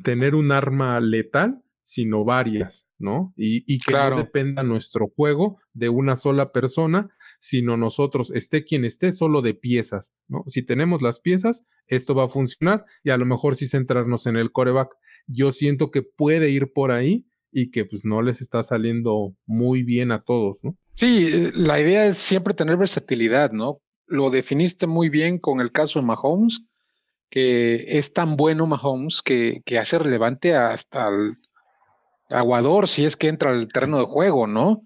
[0.04, 3.34] tener un arma letal, sino varias, ¿no?
[3.36, 9.12] Y, que no dependa nuestro juego de una sola persona, sino nosotros, esté quien esté,
[9.12, 10.44] solo de piezas, ¿no?
[10.46, 14.38] Si tenemos las piezas, esto va a funcionar y a lo mejor sí centrarnos en
[14.38, 14.96] el coreback.
[15.28, 19.84] Yo siento que puede ir por ahí y que pues no les está saliendo muy
[19.84, 20.78] bien a todos, ¿no?
[20.96, 23.82] Sí, eh, la idea es siempre tener versatilidad, ¿no?
[24.08, 26.62] Lo definiste muy bien con el caso de Mahomes,
[27.30, 31.36] que es tan bueno Mahomes que, que hace relevante hasta el
[32.32, 34.84] aguador si es que entra al terreno de juego, ¿no?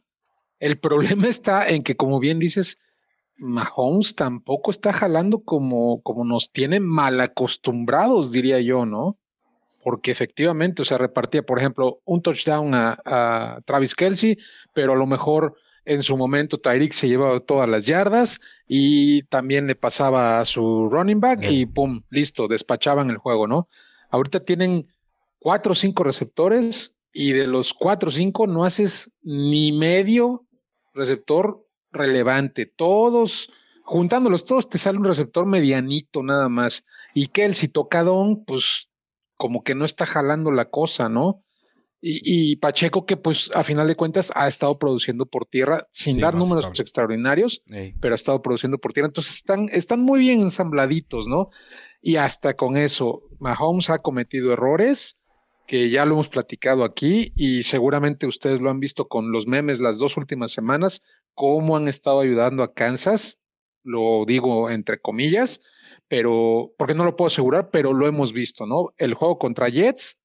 [0.59, 2.77] El problema está en que, como bien dices,
[3.37, 9.17] Mahomes tampoco está jalando como, como nos tiene mal acostumbrados, diría yo, ¿no?
[9.83, 14.37] Porque efectivamente, o sea, repartía, por ejemplo, un touchdown a, Travis Kelsey,
[14.73, 19.67] pero a lo mejor en su momento Tyreek se llevaba todas las yardas y también
[19.67, 23.67] le pasaba a su running back y pum, listo, despachaban el juego, ¿no?
[24.09, 24.87] Ahorita tienen
[25.37, 30.45] cuatro o cinco receptores y de los cuatro o cinco no haces ni medio
[30.93, 32.65] receptor relevante.
[32.65, 33.49] Todos,
[33.83, 36.83] juntándolos todos, te sale un receptor medianito nada más.
[37.13, 38.89] Y que el citocadón, pues
[39.37, 41.41] como que no está jalando la cosa, ¿no?
[42.01, 46.35] Y, Pacheco, que pues a final de cuentas ha estado produciendo por tierra, sin dar
[46.35, 47.63] números extraordinarios,
[48.01, 49.07] pero ha estado produciendo por tierra.
[49.07, 51.49] Entonces están, están muy bien ensambladitos, ¿no?
[52.01, 55.17] Y hasta con eso, Mahomes ha cometido errores
[55.65, 59.79] que ya lo hemos platicado aquí y seguramente ustedes lo han visto con los memes
[59.79, 61.01] las dos últimas semanas,
[61.33, 63.39] cómo han estado ayudando a Kansas,
[63.83, 65.61] lo digo entre comillas,
[66.07, 68.93] pero porque no lo puedo asegurar, pero lo hemos visto, ¿no?
[68.97, 70.19] El juego contra Jets,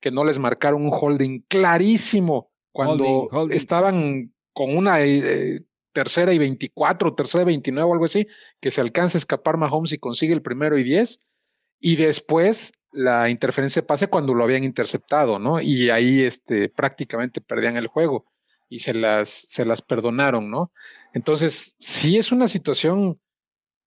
[0.00, 5.60] que no les marcaron un holding clarísimo cuando estaban con una eh,
[5.92, 8.26] tercera y 24, tercera y 29 o algo así,
[8.60, 11.20] que se alcanza a escapar Mahomes y consigue el primero y 10,
[11.80, 15.60] y después la interferencia de pase cuando lo habían interceptado, ¿no?
[15.60, 18.26] Y ahí este, prácticamente perdían el juego
[18.68, 20.72] y se las, se las perdonaron, ¿no?
[21.12, 23.20] Entonces, sí es una situación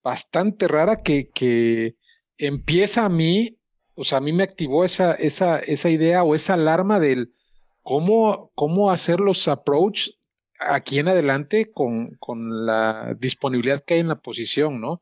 [0.04, 1.96] bastante rara que, que
[2.38, 3.58] empieza a mí,
[3.96, 7.34] o sea, a mí me activó esa, esa, esa idea o esa alarma del
[7.82, 10.10] cómo, cómo hacer los approach
[10.60, 15.02] aquí en adelante con, con la disponibilidad que hay en la posición, ¿no?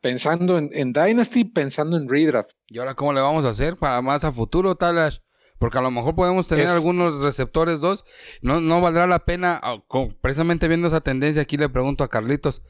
[0.00, 2.52] Pensando en, Dynasty, pensando en Redraft.
[2.68, 5.18] ¿Y ahora cómo le vamos a hacer para más a futuro, Talash?
[5.58, 8.04] Porque a lo mejor podemos tener algunos receptores dos.
[8.42, 9.82] No, no valdrá la pena, ah,
[10.20, 12.62] precisamente viendo esa tendencia, aquí le pregunto a Carlitos,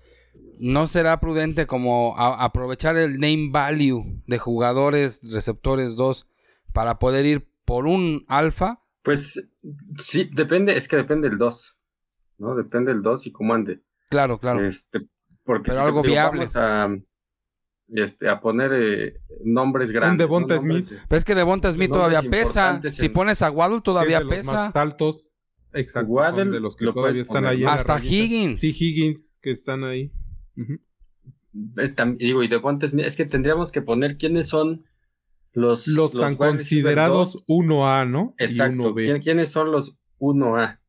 [0.61, 6.29] ¿no será prudente como aprovechar el name value de jugadores receptores dos
[6.73, 8.83] para poder ir por un alfa?
[9.03, 9.49] Pues
[9.99, 11.79] sí, depende, es que depende el 2,
[12.39, 12.55] ¿no?
[12.55, 13.83] Depende el 2 y cómo ande.
[14.09, 14.65] Claro, claro.
[14.65, 15.07] Este,
[15.45, 16.41] porque Pero algo viable.
[16.41, 16.89] Vamos a,
[17.89, 20.13] este, a poner eh, nombres grandes.
[20.13, 20.89] Un Devonta Smith.
[21.09, 22.81] Pero es que Devonta Smith todavía pesa.
[22.89, 24.53] Si pones a Waddle todavía de pesa.
[24.53, 25.31] Los más altos.
[25.73, 26.13] Exacto.
[26.13, 27.65] Waddle, de los que todavía están ahí.
[27.65, 28.61] Hasta Higgins.
[28.61, 30.13] Sí, Higgins, que están ahí.
[30.57, 34.85] Eh, digo, y Devonta Smith, es que tendríamos que poner quiénes son
[35.53, 35.87] los.
[35.89, 38.35] Los, tan considerados 1A, ¿no?
[38.39, 38.95] Exacto.
[38.95, 40.81] ¿Quiénes son los 1A?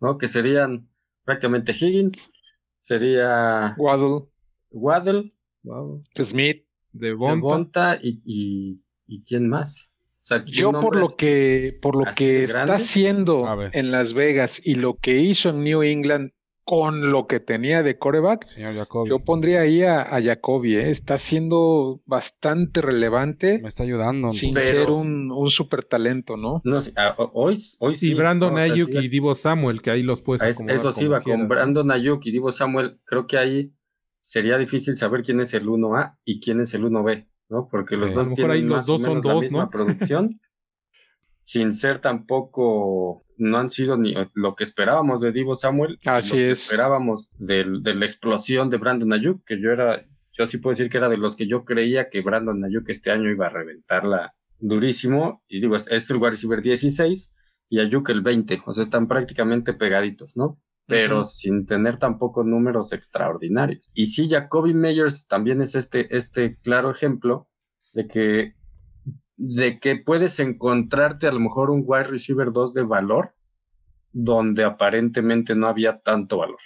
[0.00, 0.18] ¿No?
[0.18, 0.88] Que serían
[1.24, 2.30] prácticamente Higgins,
[2.84, 4.26] sería Waddle,
[4.70, 5.32] Waddle,
[6.22, 9.90] Smith, Devonta, y, y, quién más.
[10.44, 15.18] Yo por lo que por lo que está haciendo en Las Vegas y lo que
[15.18, 16.32] hizo en New England
[16.64, 18.46] con lo que tenía de coreback,
[19.06, 20.90] yo pondría ahí a, a Jacoby, ¿eh?
[20.90, 23.60] está siendo bastante relevante.
[23.62, 24.30] Me está ayudando.
[24.30, 26.62] Sin ser un, un super talento, ¿no?
[26.64, 26.80] no
[27.34, 28.12] hoy, hoy sí.
[28.12, 31.48] Y Brandon Ayuk y Divo Samuel, que ahí los puedes acomodar Eso sí, va con
[31.48, 33.74] Brandon Ayuk y Divo Samuel, creo que ahí
[34.22, 37.68] sería difícil saber quién es el 1A y quién es el 1B, ¿no?
[37.70, 39.68] Porque los dos tienen ahí los dos son dos, ¿no?
[39.68, 40.40] producción.
[41.44, 46.34] sin ser tampoco no han sido ni lo que esperábamos de Divo Samuel, Así lo
[46.36, 50.90] que esperábamos de la explosión de Brandon Ayuk, que yo era, yo sí puedo decir
[50.90, 54.34] que era de los que yo creía que Brandon Ayuk este año iba a reventarla
[54.58, 57.32] durísimo, y digo, es, el wide receiver 16
[57.68, 60.60] y Ayuk el 20, o sea, están prácticamente pegaditos, ¿no?
[60.86, 63.90] pero sin tener tampoco números extraordinarios.
[63.94, 67.48] Y sí, Jacoby Meyers también es este, este claro ejemplo
[67.92, 68.54] de que,
[69.36, 73.34] de que puedes encontrarte a lo mejor un wide receiver 2 de valor
[74.12, 76.60] donde aparentemente no había tanto valor,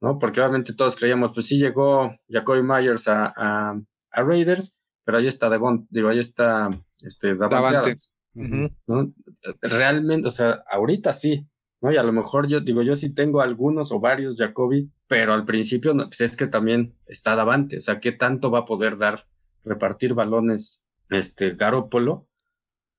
[0.00, 0.18] ¿no?
[0.18, 5.48] Porque obviamente todos creíamos, pues sí llegó Jacoby Myers a, a, Raiders, pero ahí está
[5.48, 6.68] Devon, digo, ahí está
[7.02, 7.96] este, Davante.
[9.62, 11.48] Realmente, o sea, ahorita sí,
[11.80, 11.90] ¿no?
[11.90, 15.46] Y a lo mejor yo digo, yo sí tengo algunos o varios Jacoby, pero al
[15.46, 18.98] principio no, pues es que también está Davante, o sea, ¿qué tanto va a poder
[18.98, 19.26] dar,
[19.64, 20.79] repartir balones
[21.10, 22.28] este Garópolo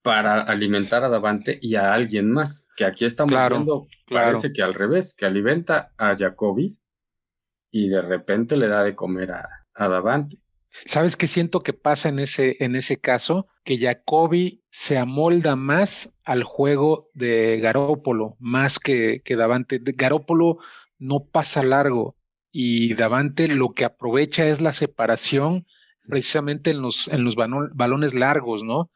[0.02, 2.68] para alimentar a Davante y a alguien más?
[2.76, 6.78] Que aquí estamos viendo, parece que al revés, que alimenta a Jacoby
[7.72, 10.38] y de repente le da de comer a, a Davante.
[10.86, 13.48] ¿Sabes qué siento que pasa en ese, en ese caso?
[13.64, 19.82] Que Jacoby se amolda más al juego de Garópolo, más que, que Davante.
[19.84, 20.60] Garópolo
[20.98, 22.16] no pasa largo
[22.52, 25.66] y Davante lo que aprovecha es la separación
[26.08, 28.90] precisamente en los, en los balones largos, ¿no?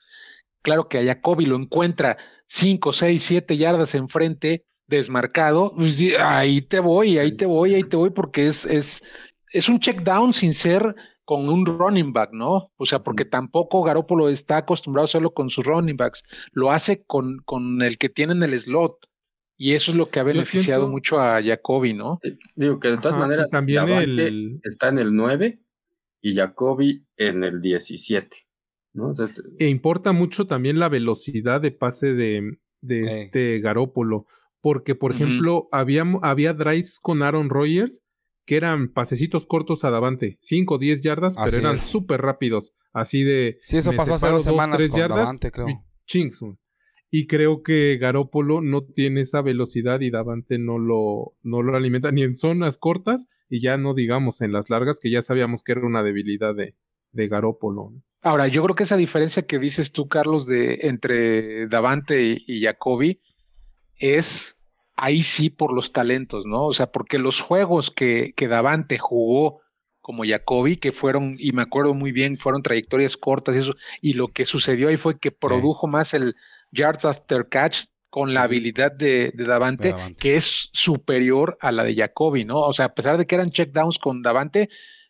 [0.62, 6.80] Claro que a Jacoby lo encuentra 5, 6, 7 yardas enfrente, desmarcado, pues, ahí te
[6.80, 9.04] voy, ahí te voy, ahí te voy, porque es, es,
[9.52, 12.72] es un check down sin ser con un running back, ¿no?
[12.78, 17.04] O sea, porque tampoco Garópolo está acostumbrado a hacerlo con sus running backs, lo hace
[17.04, 18.98] con, con el que tiene en el slot.
[19.58, 22.20] Y eso es lo que ha beneficiado mucho a Jacoby, ¿no?
[22.56, 25.60] digo que de todas maneras, también está en el 9
[26.26, 28.36] y Jacoby en el 17.
[28.94, 29.12] ¿no?
[29.60, 34.26] e importa mucho también la velocidad de pase de, de este Garópolo.
[34.60, 38.02] Porque, por ejemplo, había, había drives con Aaron Rodgers
[38.46, 43.24] que eran pasecitos cortos a Davante, 5 o 10 yardas, pero eran súper rápidos, así
[43.24, 43.58] de...
[43.62, 45.68] Sí, eso pasó hace dos semanas con yardas, Davante, creo.
[47.18, 52.12] Y creo que Garópolo no tiene esa velocidad y Davante no lo, no lo alimenta
[52.12, 55.72] ni en zonas cortas y ya no digamos en las largas, que ya sabíamos que
[55.72, 56.76] era una debilidad de,
[57.14, 57.94] de Garópolo.
[58.22, 62.62] Ahora, yo creo que esa diferencia que dices tú, Carlos, de entre Davante y, y
[62.66, 63.22] Jacoby
[63.98, 64.58] es
[64.98, 66.66] ahí sí por los talentos, ¿no?
[66.66, 69.62] O sea, porque los juegos que, que Davante jugó
[70.02, 74.14] como Jacoby, que fueron, y me acuerdo muy bien, fueron trayectorias cortas y eso, y
[74.16, 76.36] lo que sucedió ahí fue que produjo más el
[76.76, 77.86] yards after catch
[78.16, 82.62] con la habilidad de, Davante, que es superior a la de Jacoby, ¿no?
[82.62, 84.70] O sea, a pesar de que eran checkdowns con Davante,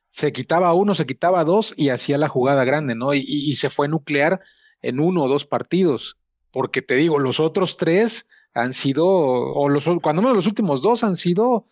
[0.09, 3.13] se quitaba uno, se quitaba dos y hacía la jugada grande, ¿no?
[3.13, 4.41] Y, y, se fue nuclear
[4.81, 6.17] en uno o dos partidos,
[6.49, 8.25] porque te digo, los otros tres
[8.55, 11.65] han sido, o los, cuando menos los últimos dos han sido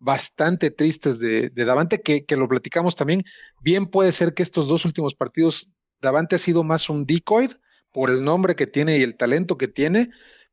[0.00, 3.22] bastante tristes de, Davante, que, que, lo platicamos también.
[3.62, 5.68] Bien puede ser que estos dos últimos partidos,
[6.00, 7.50] Davante ha sido más un decoy
[7.92, 10.10] por el nombre que tiene y el talento que tiene,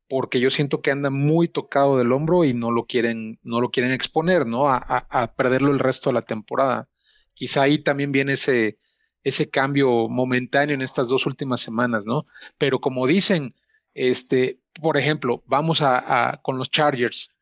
[0.08, 3.70] porque yo siento que anda muy tocado del hombro y no lo quieren, no lo
[3.70, 4.68] quieren exponer, ¿no?
[4.68, 6.88] A, a, perderlo el resto de la temporada.
[7.34, 8.78] Quizá ahí también viene ese,
[9.22, 12.26] ese cambio momentáneo en estas dos últimas semanas, ¿no?
[12.56, 13.54] Pero como dicen,
[13.94, 17.34] este, por ejemplo, vamos a, con los Chargers.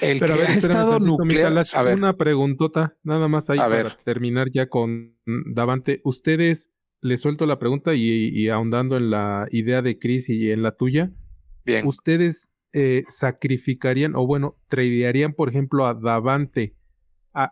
[0.00, 1.96] El Pero que a ver, ha estado nuclear, a ver.
[1.96, 6.00] una preguntota, nada más ahí para terminar ya con Davante.
[6.04, 10.76] Ustedes, les suelto la pregunta y, ahondando en la idea de Chris y en la
[10.76, 11.12] tuya.
[11.64, 11.86] Bien.
[11.86, 16.76] ¿Ustedes eh, sacrificarían o bueno, tradearían, por ejemplo, a Davante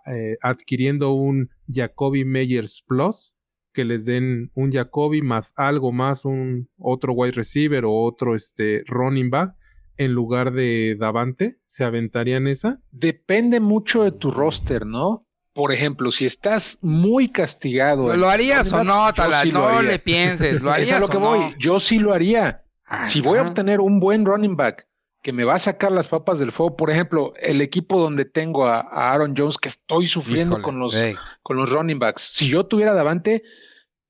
[0.07, 3.35] eh, adquiriendo un Jacoby Meyers Plus?
[3.79, 8.83] que les den un Jacoby más algo más, un otro wide receiver o otro este,
[8.89, 9.55] running back
[9.97, 11.61] en lugar de Davante?
[11.65, 12.83] ¿Se aventarían esa?
[12.91, 15.28] Depende mucho de tu roster, ¿no?
[15.59, 18.15] Por ejemplo, si estás muy castigado.
[18.15, 19.45] ¿Lo harías o no, Tala?
[19.45, 21.57] no le pienses, ¿lo harías lo que voy.
[21.59, 22.63] Yo sí lo haría.
[23.09, 24.87] si voy a obtener un buen running back
[25.21, 28.69] que me va a sacar las papas del fuego, por ejemplo, el equipo donde tengo
[28.69, 30.97] a, Aaron Jones, que estoy sufriendo con, los,
[31.43, 33.43] con los running backs, si yo tuviera Davante,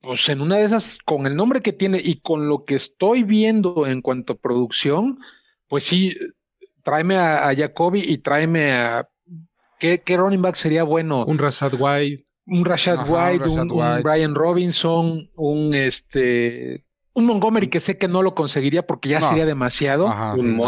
[0.03, 3.23] pues en una de esas, con el nombre que tiene y con lo que estoy
[3.23, 5.19] viendo en cuanto a producción,
[5.67, 6.15] pues sí,
[6.83, 9.09] tráeme a, Jacoby y tráeme a.
[9.79, 11.25] ¿qué, ¿Qué, running back sería bueno?
[11.25, 12.27] Un Rashad White.
[12.47, 16.85] Un Rashad, White, un, Brian Robinson, un este.
[17.12, 20.09] Un Montgomery que sé que no lo conseguiría porque ya sería demasiado.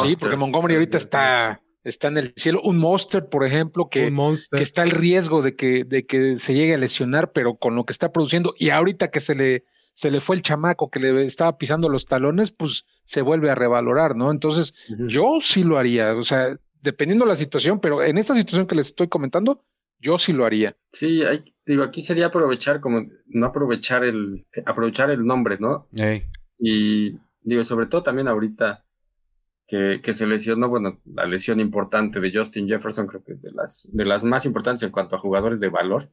[0.05, 2.61] sí, porque Montgomery ahorita está está en el cielo.
[2.63, 4.13] Un Monster, por ejemplo, que,
[4.51, 7.85] que está el riesgo de que, de que se llegue a lesionar, pero con lo
[7.85, 11.25] que está produciendo, y ahorita que se le, se le fue el chamaco que le
[11.25, 14.31] estaba pisando los talones, pues se vuelve a revalorar, ¿no?
[14.31, 14.75] Entonces,
[15.07, 18.75] yo sí lo haría, o sea, dependiendo de la situación, pero en esta situación que
[18.75, 19.65] les estoy comentando,
[19.99, 20.77] yo sí lo haría.
[20.93, 25.89] Sí, hay, digo, aquí sería aprovechar, como no aprovechar el, aprovechar el nombre, ¿no?
[26.59, 28.85] Y digo, sobre todo también ahorita
[29.67, 33.53] que, que, se lesionó, bueno, la lesión importante de Justin Jefferson creo que es de
[33.53, 36.11] las, de las más importantes en cuanto a jugadores de valor.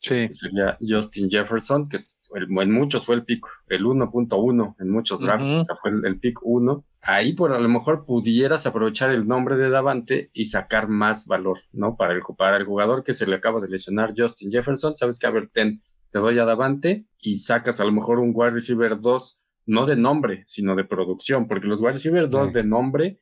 [0.00, 0.28] Sí.
[0.30, 1.98] Sería Justin Jefferson, que
[2.34, 6.18] en muchos fue el pick, el 1.1 en muchos drafts, o sea, fue el, el
[6.18, 6.84] pick 1.
[7.02, 11.58] Ahí por a lo mejor pudieras aprovechar el nombre de Davante y sacar más valor,
[11.72, 11.96] ¿no?
[11.96, 15.26] Para el, para el jugador que se le acaba de lesionar Justin Jefferson, sabes que
[15.26, 19.00] a ver, ten, te doy a Davante y sacas a lo mejor un wide receiver
[19.00, 23.20] 2, no de nombre, sino de producción, porque los wide receiver 2 de nombre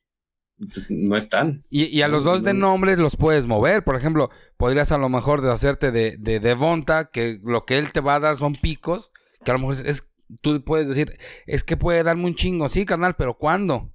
[0.58, 1.64] pues, no están.
[1.70, 3.84] Y, y a los dos de nombre los puedes mover.
[3.84, 8.00] Por ejemplo, podrías a lo mejor deshacerte de, de Devonta, que lo que él te
[8.00, 9.12] va a dar son picos,
[9.44, 10.12] que a lo mejor es,
[10.42, 13.92] tú puedes decir, es que puede darme un chingo, sí, carnal, pero ¿cuándo?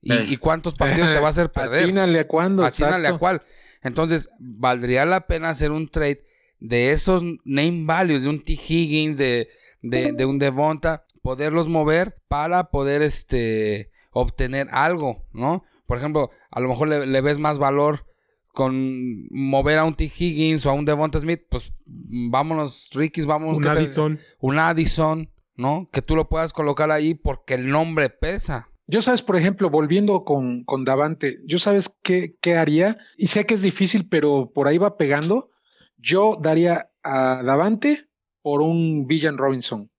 [0.00, 0.24] ¿Y, Eh.
[0.28, 1.84] y cuántos partidos te va a hacer perder?
[1.84, 2.64] Atínale a cuándo.
[2.64, 3.42] Atínale a cuál.
[3.82, 6.24] Entonces, valdría la pena hacer un trade
[6.60, 8.52] de esos name values, de un T.
[8.54, 9.48] Higgins, de,
[9.82, 15.64] de, de un Devonta, poderlos mover para poder este, obtener algo, ¿no?
[15.88, 18.04] Por ejemplo, a lo mejor le, le ves más valor
[18.52, 20.04] con mover a un T.
[20.04, 23.56] Higgins o a un Devonta Smith, pues vámonos, Ricky's, vámonos.
[23.56, 24.18] Un ¿qué te- Addison.
[24.40, 25.88] Un Addison, ¿no?
[25.92, 28.68] Que tú lo puedas colocar ahí porque el nombre pesa.
[28.86, 33.44] Yo sabes, por ejemplo, volviendo con, con Davante, yo sabes qué, qué haría, y sé
[33.44, 35.50] que es difícil, pero por ahí va pegando.
[35.98, 38.06] Yo daría a Davante
[38.42, 39.90] por un Villan Robinson,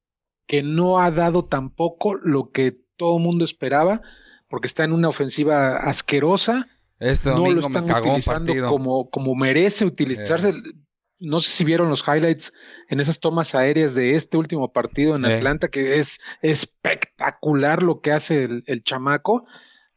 [0.47, 4.01] que no ha dado tampoco lo que todo mundo esperaba,
[4.49, 6.67] porque está en una ofensiva asquerosa.
[6.99, 8.65] Este no lo domingo me están un utilizando partido.
[8.67, 8.69] Eh.
[8.69, 10.53] como, como merece utilizarse.
[11.21, 12.53] No sé si vieron los highlights
[12.87, 15.35] en esas tomas aéreas de este último partido en Eh.
[15.35, 19.45] Atlanta, que es espectacular lo que hace el, el chamaco.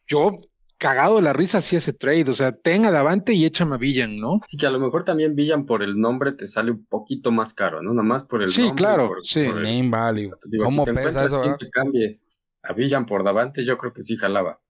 [0.07, 0.41] Yo,
[0.79, 2.29] cagado de la risa, hacía ese trade.
[2.29, 4.41] O sea, ten a Davante y échame a Villan, ¿no?
[4.51, 7.55] Y que a lo mejor también Villan por el nombre te sale un poquito más
[7.55, 7.93] caro, ¿no?
[7.95, 8.77] Nada más por el Sí, nombre.
[8.77, 9.45] claro, por- sí.
[9.45, 10.31] por el- Name value.
[10.47, 11.57] digo, ¿Cómo si te pesa eso?
[11.59, 12.21] que cambie
[12.63, 14.61] a Villan por Davante, yo creo que sí jalaba,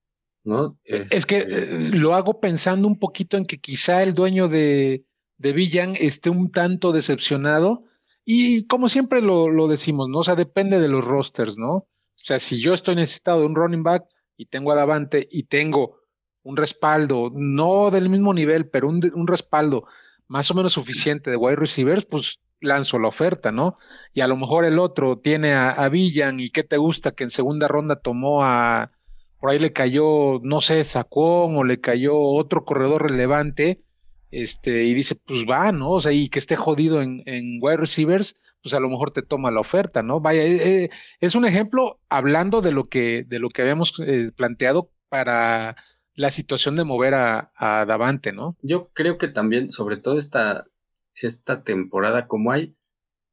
[0.44, 0.78] ¿no?
[0.84, 5.04] Es que Este, eh, lo hago pensando un poquito en que quizá el dueño de,
[5.38, 7.84] de Villan esté un tanto decepcionado.
[8.24, 10.18] Y como siempre lo, lo decimos, ¿no?
[10.18, 11.72] O sea, depende de los rosters, ¿no?
[11.74, 14.04] O sea, si yo estoy necesitado de un running back
[14.36, 15.98] y tengo a Davante y tengo
[16.44, 19.86] un respaldo, no del mismo nivel, pero un, un respaldo
[20.28, 23.74] más o menos suficiente de wide receivers, pues lanzo la oferta, ¿no?
[24.14, 27.30] Y a lo mejor el otro tiene a, Villan y qué te gusta que en
[27.30, 28.92] segunda ronda tomó a,
[29.40, 33.82] por ahí le cayó, no sé, Sacón o le cayó otro corredor relevante,
[34.30, 35.90] este, y dice, pues va, ¿no?
[35.90, 39.22] O sea, y que esté jodido en, en wide receivers, pues a lo mejor te
[39.22, 40.20] toma la oferta, ¿no?
[40.20, 44.30] Vaya, eh, eh, es un ejemplo hablando de lo que, de lo que habíamos eh,
[44.34, 45.76] planteado para
[46.14, 48.56] la situación de mover a, a Davante, ¿no?
[48.62, 50.66] Yo creo que también, sobre todo esta,
[51.14, 52.76] esta temporada, como hay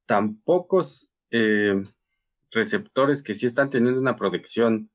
[0.05, 1.83] tan pocos eh,
[2.51, 4.91] receptores que sí están teniendo una protección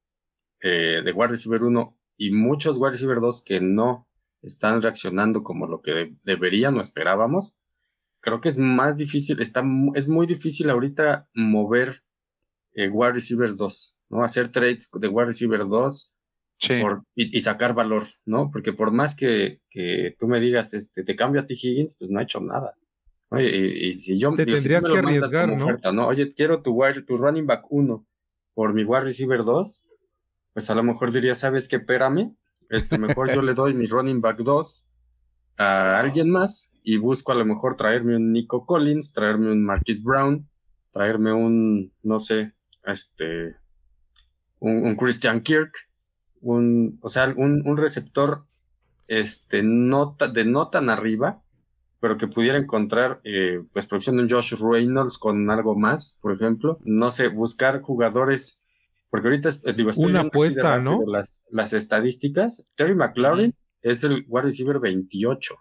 [0.61, 4.09] eh, de wide receiver 1 y muchos wide receiver 2 que no
[4.43, 7.55] están reaccionando como lo que de- deberían o esperábamos,
[8.21, 12.03] creo que es más difícil, está, es muy difícil ahorita mover
[12.75, 14.25] eh, wide receiver 2, ¿no?
[14.25, 16.14] Hacer trades de wide receiver 2
[16.59, 16.81] Sí.
[16.81, 18.51] por- y, y sacar valor, ¿no?
[18.51, 22.11] Porque por más que, que tú me digas, este, te cambio a ti Higgins, pues
[22.11, 22.75] no ha hecho nada.
[23.37, 25.55] Y, y si yo Te digo, si tú tendrías me que arriesgar, ¿no?
[25.57, 26.07] oferta, ¿no?
[26.07, 28.07] Oye, quiero tu, wide- tu running back 1
[28.55, 29.85] por mi wide receiver 2,
[30.53, 31.77] pues a lo mejor diría, ¿sabes qué?
[31.77, 32.37] Espérame,
[32.71, 34.87] este, mejor yo le doy mi running back 2
[35.59, 40.03] a alguien más y busco a lo mejor traerme un Nico Collins, traerme un Marquis
[40.03, 40.49] Brown,
[40.93, 42.53] traerme un, no sé,
[42.85, 43.57] este,
[44.61, 45.73] un, un Christian Kirk,
[46.45, 48.45] un, o sea, un, un receptor
[49.09, 51.43] este, no ta- de no tan arriba,
[52.01, 56.33] pero que pudiera encontrar eh, pues producción de un Josh Reynolds con algo más, por
[56.33, 56.79] ejemplo.
[56.85, 58.61] No sé, buscar jugadores,
[59.11, 60.05] porque ahorita digo, estoy
[60.97, 61.05] Una.
[61.07, 62.67] Las, las estadísticas.
[62.77, 65.55] Terry McLaurin es el wide receiver 28.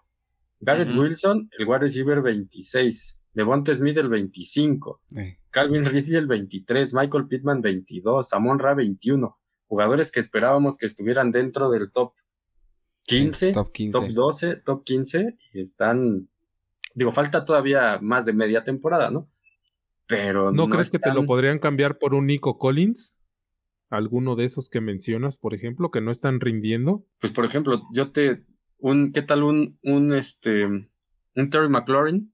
[0.60, 0.92] Garrett.
[0.98, 3.18] Wilson, el wide receiver 26.
[3.34, 5.00] Devonta Smith, el 25.
[5.18, 9.38] Eh, Calvin Ridley el 23, Michael Pittman 22, Amon Ra 21.
[9.74, 12.12] Jugadores que esperábamos que estuvieran dentro del top
[13.06, 13.98] 15, sí, top 15.
[13.98, 16.28] top 12, top 15 y están,
[16.94, 19.28] digo, falta todavía más de media temporada, ¿no?
[20.06, 23.20] Pero ¿No, crees que te lo podrían cambiar por un Nico Collins?
[23.90, 27.04] ¿Alguno de esos que mencionas, por ejemplo, que no están rindiendo?
[27.18, 28.46] Pues por ejemplo, yo te,
[28.78, 32.32] un, ¿qué tal un, un, este, un Terry McLaurin?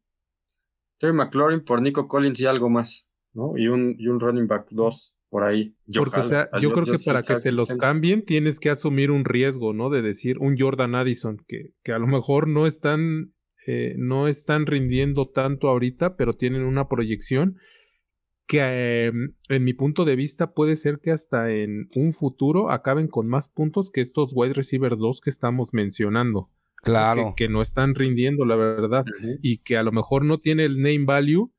[0.98, 3.56] Terry McLaurin por Nico Collins y algo más, ¿no?
[3.56, 5.74] Y un, y un running back 2 por ahí.
[5.86, 8.24] Yo Porque, o sea, Ah, yo, creo que sí, para que ¿sabes te los cambien
[8.24, 9.88] tienes que asumir un riesgo, ¿no?
[9.88, 13.32] De decir un Jordan Addison, que, que a lo mejor no están,
[13.66, 17.56] eh, no están rindiendo tanto ahorita, pero tienen una proyección
[18.50, 23.06] que em, en mi punto de vista puede ser que hasta en un futuro acaben
[23.06, 26.50] con más puntos que estos wide receiver 2 que estamos mencionando.
[26.82, 27.34] Claro.
[27.36, 29.04] Que, no están rindiendo, la verdad.
[29.40, 31.52] Y que a lo mejor no tiene el name value,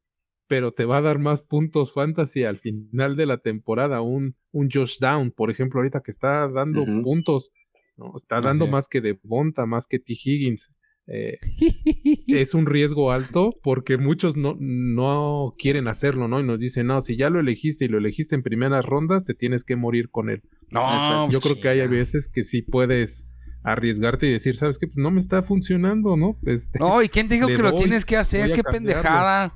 [0.52, 4.02] pero te va a dar más puntos fantasy al final de la temporada.
[4.02, 7.52] Un, un Josh Down, por ejemplo, ahorita que está dando puntos.
[7.96, 8.12] ¿no?
[8.18, 10.12] Está dando más que de Bonta, más que T.
[10.12, 10.70] Higgins.
[11.08, 11.38] Eh,
[12.28, 16.42] es un riesgo alto porque muchos no, no quieren hacerlo, ¿no?
[16.42, 19.34] Y nos dicen, no, si ya lo elegiste y lo elegiste en primeras rondas, te
[19.34, 20.42] tienes que morir con él.
[20.70, 23.26] No, yo creo que hay veces que sí puedes
[23.64, 24.88] arriesgarte y decir, ¿sabes qué?
[24.88, 26.38] Pues no me está funcionando, ¿no?
[26.44, 28.52] Este, no, ¿y quién te dijo que lo tienes que hacer?
[28.52, 29.54] ¡Qué pendejada!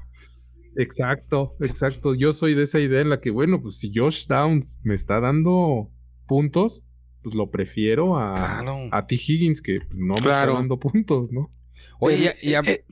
[0.75, 2.15] Exacto, exacto.
[2.15, 5.19] Yo soy de esa idea en la que, bueno, pues si Josh Downs me está
[5.19, 5.91] dando
[6.27, 6.83] puntos,
[7.21, 8.59] pues lo prefiero a,
[8.91, 9.15] a T.
[9.15, 11.51] Higgins, que pues, no me está dando puntos, ¿no?
[11.99, 12.85] Oye, ya, eh,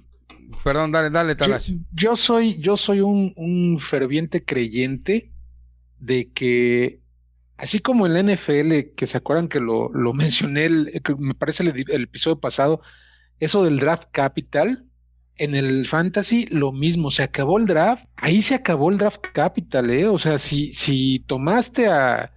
[0.64, 1.74] perdón, dale, dale, Talash.
[1.92, 5.32] Yo, soy, yo soy un, ferviente creyente
[6.00, 7.02] de que,
[7.58, 10.70] así como en la NFL, que se acuerdan que lo, lo mencioné,
[11.18, 12.82] me parece el, el episodio pasado,
[13.40, 14.86] eso del draft capital,
[15.38, 19.90] en el fantasy lo mismo, se acabó el draft, ahí se acabó el draft capital,
[19.90, 20.08] ¿eh?
[20.08, 22.32] O sea, si, si tomaste a,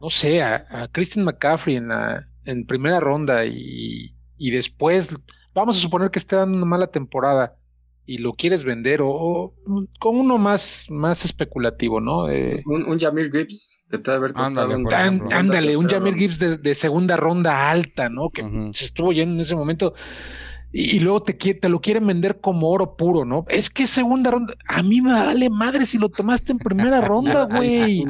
[0.00, 5.14] no sé, a, Christian McCaffrey en la en primera ronda y, y, después,
[5.54, 7.56] vamos a suponer que esté dando una mala temporada
[8.04, 9.54] y lo quieres vender o,
[10.00, 12.24] con uno más, más especulativo, ¿no?
[12.24, 17.16] un, un Jamir Gibbs que te haber ándale, un, ándale, un Jamir Gibbs de, segunda
[17.16, 18.30] ronda alta, ¿no?
[18.30, 18.42] Que
[18.72, 19.94] se estuvo yendo en ese momento
[20.74, 23.44] y, luego te, te lo quieren vender como oro puro, ¿no?
[23.48, 27.44] Es que segunda ronda, a mí me vale madre si lo tomaste en primera ronda,
[27.44, 28.04] güey.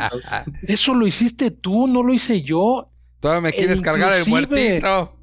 [0.62, 2.88] Eso lo hiciste tú, no lo hice yo.
[3.18, 5.16] Todavía me quieres e cargar el muertito.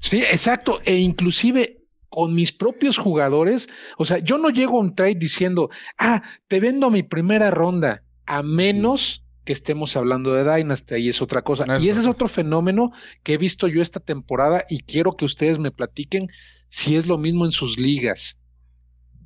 [0.00, 0.80] Sí, exacto.
[0.84, 5.70] E inclusive con mis propios jugadores, o sea, yo no llego a un trade diciendo,
[5.96, 11.22] ah, te vendo mi primera ronda, a menos que estemos hablando de Dynasty, y es
[11.22, 11.64] otra cosa.
[11.80, 12.90] y ese es otro fenómeno
[13.22, 16.28] que he visto yo esta temporada y quiero que ustedes me platiquen
[16.70, 18.38] si es lo mismo en sus ligas.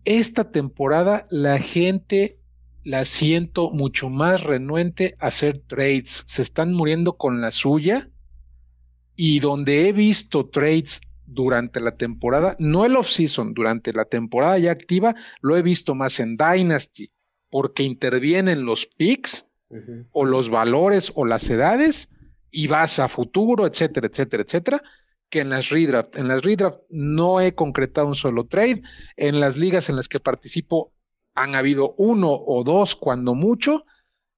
[0.04, 2.38] Esta temporada la gente
[2.82, 6.24] la siento mucho más renuente a hacer trades.
[6.26, 8.10] Se están muriendo con la suya.
[9.16, 14.72] Y donde he visto trades durante la temporada, no el off-season, durante la temporada ya
[14.72, 17.12] activa, lo he visto más en Dynasty,
[17.48, 19.46] porque intervienen los picks
[20.10, 22.08] o los valores o las edades
[22.50, 24.82] y vas a futuro, etcétera, etcétera, etcétera
[25.34, 26.14] que en las redraft.
[26.14, 28.82] En las redraft no he concretado un solo trade.
[29.16, 30.92] En las ligas en las que participo
[31.34, 33.84] han habido uno o dos cuando mucho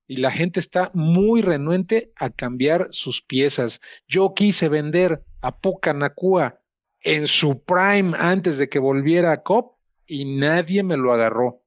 [0.06, 3.82] y la gente está muy renuente a cambiar sus piezas.
[4.08, 6.62] Yo quise vender a Pucanacua
[7.02, 9.76] en su prime antes de que volviera a COP
[10.06, 11.62] y nadie me lo agarró.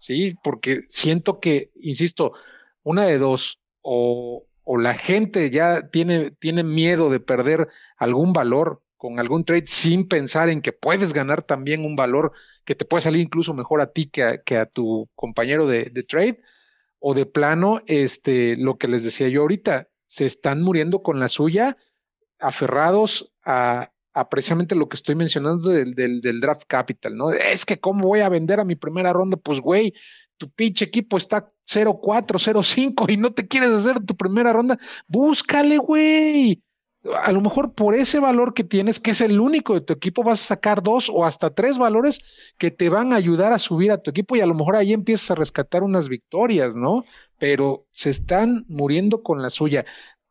[0.00, 2.32] Sí, porque siento que, insisto,
[2.82, 8.82] una de dos, o, o la gente ya tiene, tiene miedo de perder algún valor
[8.96, 12.32] con algún trade sin pensar en que puedes ganar también un valor
[12.64, 15.90] que te puede salir incluso mejor a ti que a, que a tu compañero de,
[16.06, 16.40] trade,
[17.00, 21.26] o de plano, este, lo que les decía yo ahorita, se están muriendo con la
[21.26, 21.76] suya,
[22.38, 23.90] aferrados a,
[24.30, 27.32] precisamente lo que estoy mencionando del, del, del, draft capital, ¿no?
[27.32, 29.94] Es que cómo voy a vender a mi primera ronda, pues güey,
[30.36, 35.78] tu pinche equipo está 0-4, 0-5 y no te quieres hacer tu primera ronda, búscale,
[35.78, 36.62] güey
[37.20, 40.22] a lo mejor por ese valor que tienes, que es el único de tu equipo,
[40.22, 42.20] vas a sacar dos o hasta tres valores
[42.58, 44.92] que te van a ayudar a subir a tu equipo y a lo mejor ahí
[44.92, 47.04] empiezas a rescatar unas victorias, ¿no?
[47.38, 49.84] Pero se están muriendo con la suya.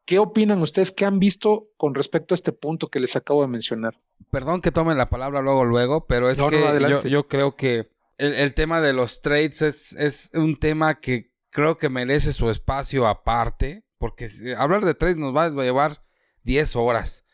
[0.06, 0.91] ¿Qué opinan ustedes?
[0.91, 3.99] ¿Qué han visto con respecto a este punto que les acabo de mencionar?
[4.30, 7.91] Perdón que tomen la palabra luego, luego, pero es que yo, creo que
[8.22, 13.07] el, tema de los trades es, es un tema que creo que merece su espacio
[13.07, 16.03] aparte, porque hablar de trades nos va a llevar
[16.43, 17.26] 10 horas.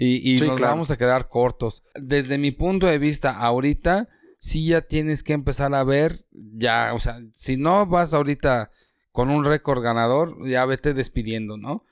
[0.00, 1.82] Y, nos vamos a quedar cortos.
[1.96, 4.08] Desde mi punto de vista, ahorita
[4.38, 8.70] sí ya tienes que empezar a ver, ya, o sea, si no vas ahorita
[9.10, 11.84] con un récord ganador, ya vete despidiendo, ¿no?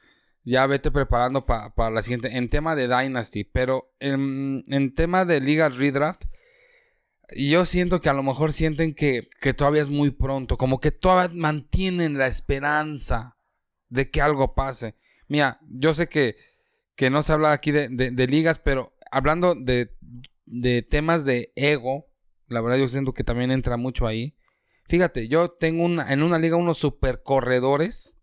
[0.45, 2.37] Ya vete preparando para la siguiente.
[2.37, 6.27] En tema de Dynasty, pero en, en tema de Liga Redraft,
[7.35, 10.93] yo siento que a lo mejor sienten que, que todavía es muy pronto, como que
[10.93, 13.37] todavía mantienen la esperanza
[13.89, 14.97] de que algo pase.
[15.29, 16.37] Mira, yo sé que
[16.97, 19.93] que no se habla aquí de, ligas, pero hablando de,
[20.89, 22.07] temas de ego,
[22.49, 24.35] la verdad yo siento que también entra mucho ahí.
[24.87, 28.17] Fíjate, yo tengo una, en una liga unos super corredores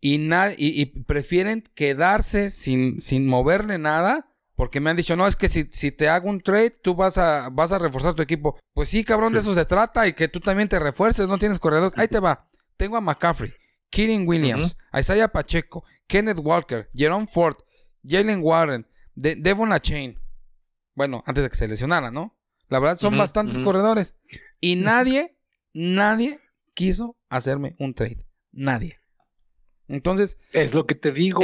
[0.00, 0.18] y,
[0.58, 5.68] y, prefieren quedarse sin, sin moverle nada Porque me han dicho, no, es que si,
[5.70, 8.58] si te hago un trade, tú vas a, vas a reforzar tu equipo.
[8.72, 11.58] Pues sí, cabrón, de eso se trata y que tú también te refuerces, no tienes
[11.58, 11.98] corredores.
[11.98, 12.46] Ahí te va.
[12.76, 13.52] Tengo a McCaffrey,
[13.90, 17.56] Keenan Williams, Isaiah Pacheco, Kenneth Walker, Jerome Ford,
[18.04, 20.18] Jalen Warren, Devon Chain.
[20.94, 22.36] Bueno, antes de que se lesionara, ¿no?
[22.68, 24.14] La verdad son bastantes corredores.
[24.60, 25.36] Y nadie,
[25.72, 26.40] nadie
[26.74, 28.24] quiso hacerme un trade.
[28.52, 28.98] Nadie.
[29.88, 30.38] Entonces.
[30.52, 31.42] Es lo que te digo.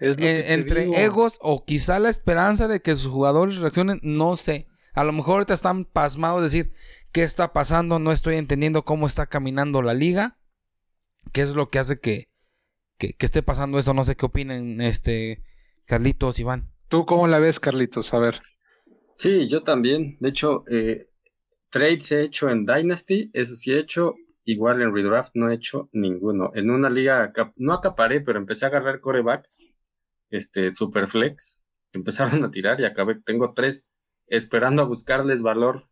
[0.00, 4.68] Eh, entre egos o quizá la esperanza de que sus jugadores reaccionen, no sé.
[4.94, 6.72] A lo mejor ahorita están pasmados de decir
[7.12, 10.38] qué está pasando, no estoy entendiendo cómo está caminando la liga.
[11.32, 12.28] ¿Qué es lo que hace que,
[12.98, 13.94] que, esté pasando esto?
[13.94, 15.42] No sé qué opinen, este,
[15.86, 16.70] Carlitos, Iván.
[16.88, 18.12] ¿Tú cómo la ves, Carlitos?
[18.12, 18.40] A ver.
[19.14, 20.16] Sí, yo también.
[20.20, 21.08] De hecho, eh,
[21.70, 24.14] trades he hecho en Dynasty, eso sí he hecho.
[24.44, 26.50] Igual en redraft no he hecho ninguno.
[26.54, 29.64] En una liga no acaparé, pero empecé a agarrar corebacks,
[30.30, 31.62] este, super flex.
[31.92, 33.92] Empezaron a tirar y acabé, tengo tres,
[34.26, 35.88] esperando a buscarles valor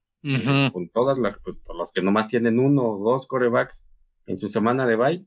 [0.72, 3.86] con todas las, pues los que nomás tienen uno o dos corebacks
[4.26, 5.26] en su semana de bye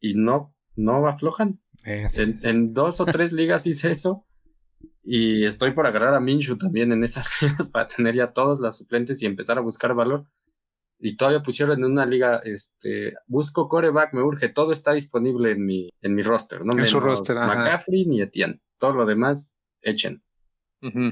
[0.00, 1.60] y no, no aflojan.
[1.84, 2.08] En,
[2.42, 4.26] en, dos o tres ligas hice eso
[5.02, 8.78] y estoy por agarrar a Minshu también en esas ligas para tener ya todos las
[8.78, 10.26] suplentes y empezar a buscar valor
[11.04, 15.66] y todavía pusieron en una liga, este, busco coreback, me urge, todo está disponible en
[15.66, 16.78] mi, en mi roster, ¿no?
[16.78, 20.22] En su roster, McCaffrey ni Etienne, todo lo demás, echen.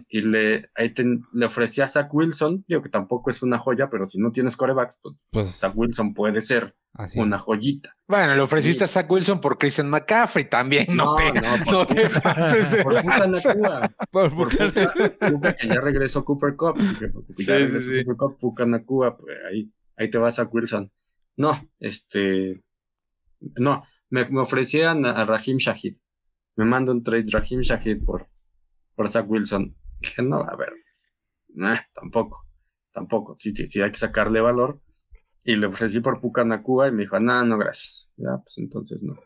[0.09, 0.93] Y le, ahí
[1.33, 4.57] le ofrecí a Zach Wilson, digo que tampoco es una joya, pero si no tienes
[4.57, 6.75] corebacks, pues, pues Zach Wilson puede ser
[7.15, 7.97] una joyita.
[8.09, 11.33] Bueno, le ofreciste a Zach Wilson por Christian McCaffrey también, no, te,
[11.71, 12.95] no, te pases de por
[14.11, 16.75] Por Puka, que ya regresó Cooper Cup,
[17.13, 19.71] porque ya regresó Cooper Cup, Puka Nakua, pues ahí
[20.01, 20.91] ahí te vas a Wilson.
[21.37, 22.65] No, este,
[23.39, 25.97] no, me, ofrecían a, Rahim Shahid.
[26.57, 28.29] Me manda un trade Rahim Shahid por,
[28.95, 29.77] por Zach Wilson.
[30.01, 30.73] Dije, no, a ver,
[31.93, 32.47] tampoco,
[32.93, 33.37] tampoco.
[33.37, 34.81] Sí, sí, hay que sacarle valor.
[35.45, 38.11] Y le ofrecí por Pucanacua y me dijo, no, no, gracias.
[38.17, 39.19] Ya, pues entonces no.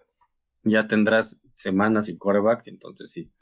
[0.64, 3.32] Ya tendrás semanas y coreback, y entonces sí,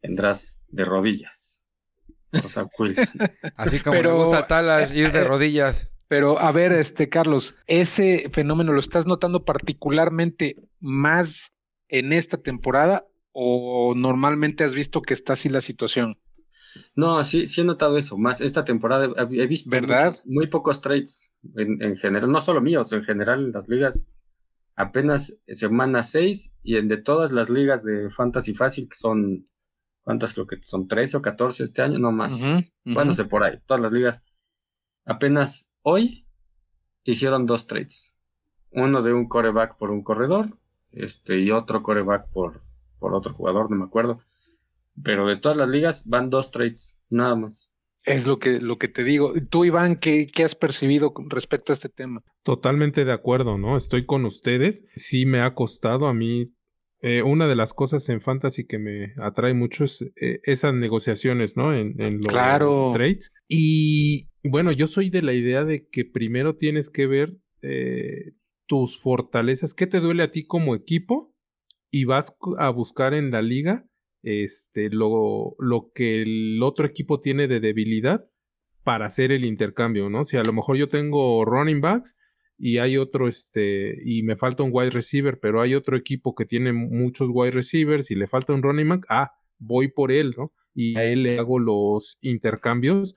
[0.00, 1.64] tendrás de rodillas.
[2.44, 3.06] O sea, Wilson.
[3.56, 5.93] Así como me gusta Talas ir de eh, rodillas.
[6.08, 11.52] Pero a ver, este Carlos, ese fenómeno lo estás notando particularmente más
[11.88, 16.18] en esta temporada o normalmente has visto que está así la situación?
[16.94, 18.16] No, sí, sí he notado eso.
[18.16, 20.14] Más esta temporada he visto ¿verdad?
[20.24, 24.06] muy pocos trades en, general, no solo míos, en general en las ligas.
[24.76, 29.48] Apenas semana 6 y en de todas las ligas de Fantasy Fácil, que son,
[30.02, 30.88] ¿cuántas creo que son?
[30.88, 32.40] 13 o 14 este año, no más.
[32.84, 34.22] Bueno, sé por ahí, todas las ligas.
[35.04, 36.26] Apenas Hoy
[37.04, 38.14] hicieron dos trades.
[38.70, 40.58] Uno de un coreback por un corredor,
[40.92, 42.62] este, y otro coreback por,
[42.98, 44.18] por otro jugador, no me acuerdo.
[45.02, 47.70] Pero de todas las ligas van dos trades, nada más.
[48.06, 49.34] Es lo que, lo que te digo.
[49.50, 52.22] Tú, Iván, ¿qué, ¿qué, has percibido respecto a este tema?
[52.42, 53.76] Totalmente de acuerdo, ¿no?
[53.76, 54.86] Estoy con ustedes.
[54.96, 56.50] Sí me ha costado a mí.
[57.06, 61.54] Eh, una de las cosas en Fantasy que me atrae mucho es eh, esas negociaciones,
[61.54, 61.74] ¿no?
[61.74, 63.30] En, en los trades.
[63.46, 68.32] Y bueno, yo soy de la idea de que primero tienes que ver eh,
[68.66, 71.34] tus fortalezas, qué te duele a ti como equipo
[71.90, 73.86] y vas a buscar en la liga
[74.22, 78.30] este, lo, lo que el otro equipo tiene de debilidad
[78.82, 80.24] para hacer el intercambio, ¿no?
[80.24, 82.16] Si a lo mejor yo tengo running backs
[82.56, 86.44] y hay otro, este, y me falta un wide receiver, pero hay otro equipo que
[86.44, 90.52] tiene muchos wide receivers y le falta un running back, ah, voy por él, ¿no?
[90.74, 93.14] Y a él le hago los intercambios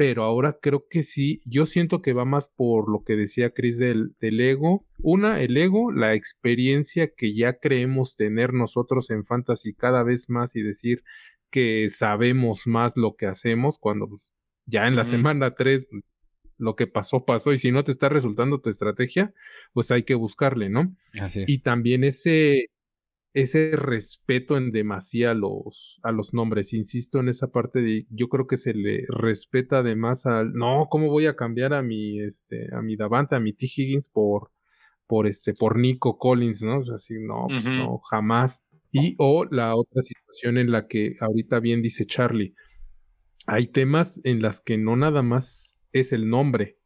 [0.00, 3.76] pero ahora creo que sí, yo siento que va más por lo que decía Chris
[3.76, 4.86] del, del, ego.
[4.96, 10.56] Una, el ego, la experiencia que ya creemos tener nosotros en fantasy cada vez más
[10.56, 11.04] y decir
[11.50, 14.32] que sabemos más lo que hacemos cuando pues,
[14.64, 16.02] ya en la semana 3 pues,
[16.60, 19.34] lo que pasó pasó y si no te está resultando tu estrategia,
[19.72, 20.94] pues hay que buscarle, ¿no?
[21.20, 22.66] Así Y también ese
[23.32, 26.72] ese respeto en demasía a los, a los nombres.
[26.72, 31.08] Insisto en esa parte de, yo creo que se le respeta además al, no, ¿cómo
[31.08, 33.66] voy a cambiar a mi, este, a mi Davante, a mi T.
[33.66, 34.50] Higgins por,
[35.06, 36.78] por este, por Nico Collins, ¿no?
[36.78, 38.64] O sea, así, no, pues no, jamás.
[38.90, 42.54] Y o la otra situación en la que ahorita bien dice Charlie,
[43.46, 46.78] hay temas en las que no nada más es el nombre.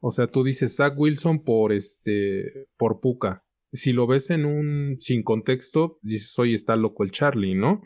[0.00, 3.44] O sea, tú dices Zach Wilson por este, por Puka
[3.74, 7.82] si lo ves en un sin contexto, dices, oye, está loco el Charlie, ¿no?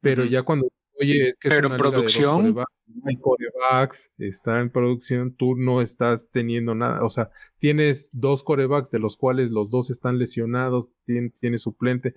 [0.00, 0.68] Pero ya cuando,
[1.00, 2.56] oye, es que Pero en producción.
[3.04, 8.90] Hay corebacks, está en producción, tú no estás teniendo nada, o sea, tienes dos corebacks
[8.90, 12.14] de los cuales los dos están lesionados, tiene, tiene suplente.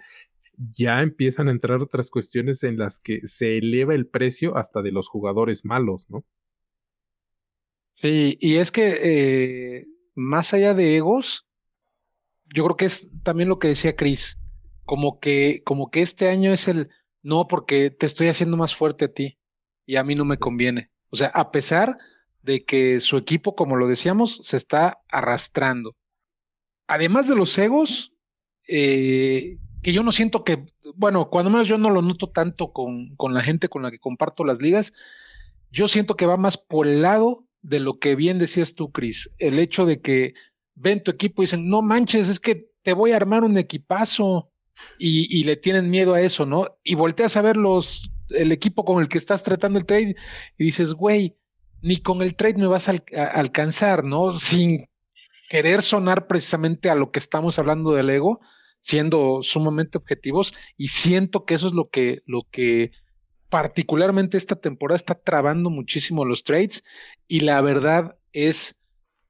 [0.55, 4.91] ya empiezan a entrar otras cuestiones en las que se eleva el precio hasta de
[4.91, 6.25] los jugadores malos, ¿no?
[8.01, 9.85] Sí, y es que eh,
[10.15, 11.45] más allá de egos,
[12.45, 14.37] yo creo que es también lo que decía Chris,
[14.85, 16.89] como que, como que este año es el
[17.23, 19.37] no, porque te estoy haciendo más fuerte a ti
[19.85, 20.91] y a mí no me conviene.
[21.09, 21.97] O sea, a pesar
[22.41, 25.97] de que su equipo, como lo decíamos, se está arrastrando.
[26.87, 28.13] Además de los egos,
[28.65, 33.13] eh, que yo no siento que, bueno, cuando menos yo no lo noto tanto con,
[33.17, 34.93] con la gente con la que comparto las ligas,
[35.69, 39.29] yo siento que va más por el lado de lo que bien decías tú, Chris,
[39.37, 40.33] el hecho de que
[40.75, 44.51] ven tu equipo y dicen, no manches, es que te voy a armar un equipazo
[44.97, 46.77] y, le tienen miedo a eso, ¿no?
[46.83, 50.15] Y volteas a ver los, el equipo con el que estás tratando el trade
[50.57, 51.35] y dices, güey,
[51.81, 52.95] ni con el trade me vas a,
[53.33, 54.33] alcanzar, ¿no?
[54.33, 54.87] Sin
[55.49, 58.39] querer sonar precisamente a lo que estamos hablando del ego,
[58.79, 62.91] siendo sumamente objetivos y siento que eso es lo que, lo que
[63.49, 66.83] particularmente esta temporada está trabando muchísimo los trades
[67.29, 68.75] y la verdad es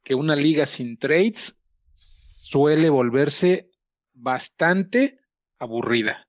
[0.04, 1.58] que una liga sin trades
[1.94, 3.70] suele volverse
[4.14, 5.20] bastante
[5.60, 6.28] aburrida.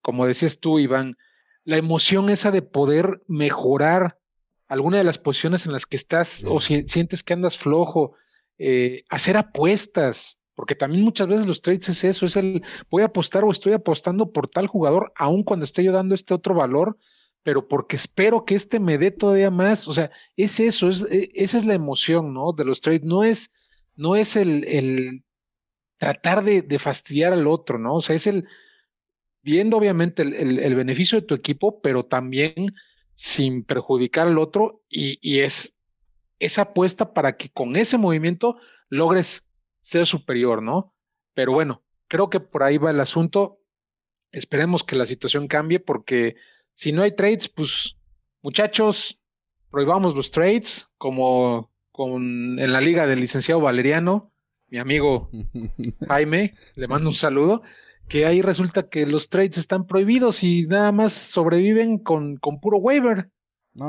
[0.00, 1.16] Como decías tú, Iván,
[1.62, 4.18] la emoción esa de poder mejorar
[4.66, 8.14] alguna de las posiciones en las que estás o si sientes que andas flojo,
[8.56, 13.06] eh, hacer apuestas, porque también muchas veces los trades es eso, es el voy a
[13.06, 16.96] apostar o estoy apostando por tal jugador, aun cuando esté yo dando este otro valor,
[17.44, 19.86] pero porque espero que este me dé todavía más.
[19.86, 22.52] O sea, es eso, es, e, esa es la emoción, ¿no?
[22.52, 23.04] De los trades.
[23.04, 23.52] No es,
[23.94, 25.24] no es el, el
[25.98, 27.96] tratar de, de, fastidiar al otro, ¿no?
[27.96, 28.48] O sea, es el
[29.42, 32.74] viendo obviamente el, el, beneficio de tu equipo, pero también
[33.12, 35.76] sin perjudicar al otro, y, y es
[36.38, 38.56] esa apuesta para que con ese movimiento
[38.88, 39.46] logres
[39.82, 40.94] ser superior, ¿no?
[41.34, 43.60] Pero bueno, creo que por ahí va el asunto.
[44.32, 46.36] Esperemos que la situación cambie porque
[46.74, 47.96] si no hay trades, pues
[48.42, 49.18] muchachos,
[49.70, 54.32] prohibamos los trades, como con, en la liga del licenciado Valeriano,
[54.68, 55.30] mi amigo
[56.08, 57.62] Jaime, le mando un saludo,
[58.08, 62.78] que ahí resulta que los trades están prohibidos y nada más sobreviven con, con puro
[62.78, 63.30] waiver.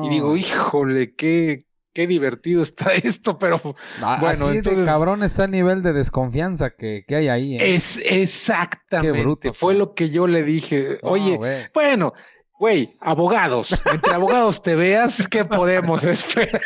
[0.04, 1.60] Y digo, híjole, qué,
[1.94, 5.94] qué divertido está esto, pero ah, bueno, así entonces, de cabrón está el nivel de
[5.94, 7.56] desconfianza que, que hay ahí.
[7.56, 7.76] ¿eh?
[7.76, 11.00] Es exactamente, fue lo que yo le dije.
[11.02, 12.14] Oye, bueno,
[12.58, 13.82] Güey, abogados.
[13.92, 16.62] Entre abogados te veas, ¿qué podemos esperar?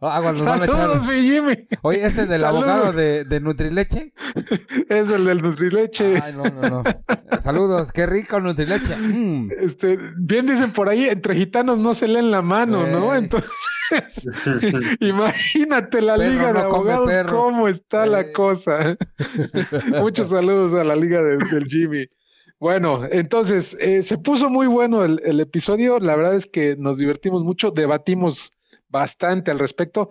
[0.00, 1.66] Ah, Saludos, mi Jimmy.
[1.82, 4.12] Oye, ¿es el del abogado de, de, Nutrileche?
[4.88, 6.20] Es el del Nutrileche.
[6.22, 6.84] Ay, no, no, no.
[7.40, 8.96] Saludos, qué rico Nutrileche.
[8.96, 9.50] Mm.
[9.58, 13.14] Este, bien dicen por ahí, entre gitanos no se leen la mano, ¿no?
[13.14, 13.50] Entonces,
[15.00, 18.96] imagínate la liga de abogados, cómo está la cosa.
[20.00, 22.06] Muchos saludos a la liga del Jimmy.
[22.64, 25.98] Bueno, entonces eh, se puso muy bueno el, episodio.
[25.98, 28.52] La verdad es que nos divertimos mucho, debatimos
[28.88, 30.08] bastante al respecto.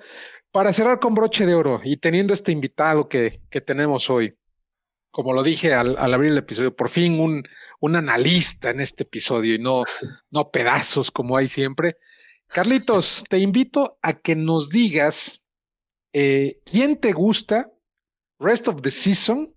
[0.52, 4.38] Para cerrar con broche de oro y teniendo este invitado que, que tenemos hoy,
[5.10, 7.44] como lo dije al, abrir el episodio, por fin un,
[7.80, 9.84] un, analista en este episodio y no,
[10.30, 11.98] no pedazos como hay siempre.
[12.46, 15.42] Carlitos, te invito a que nos digas
[16.14, 17.72] eh, quién te gusta
[18.38, 19.53] Rest of the Season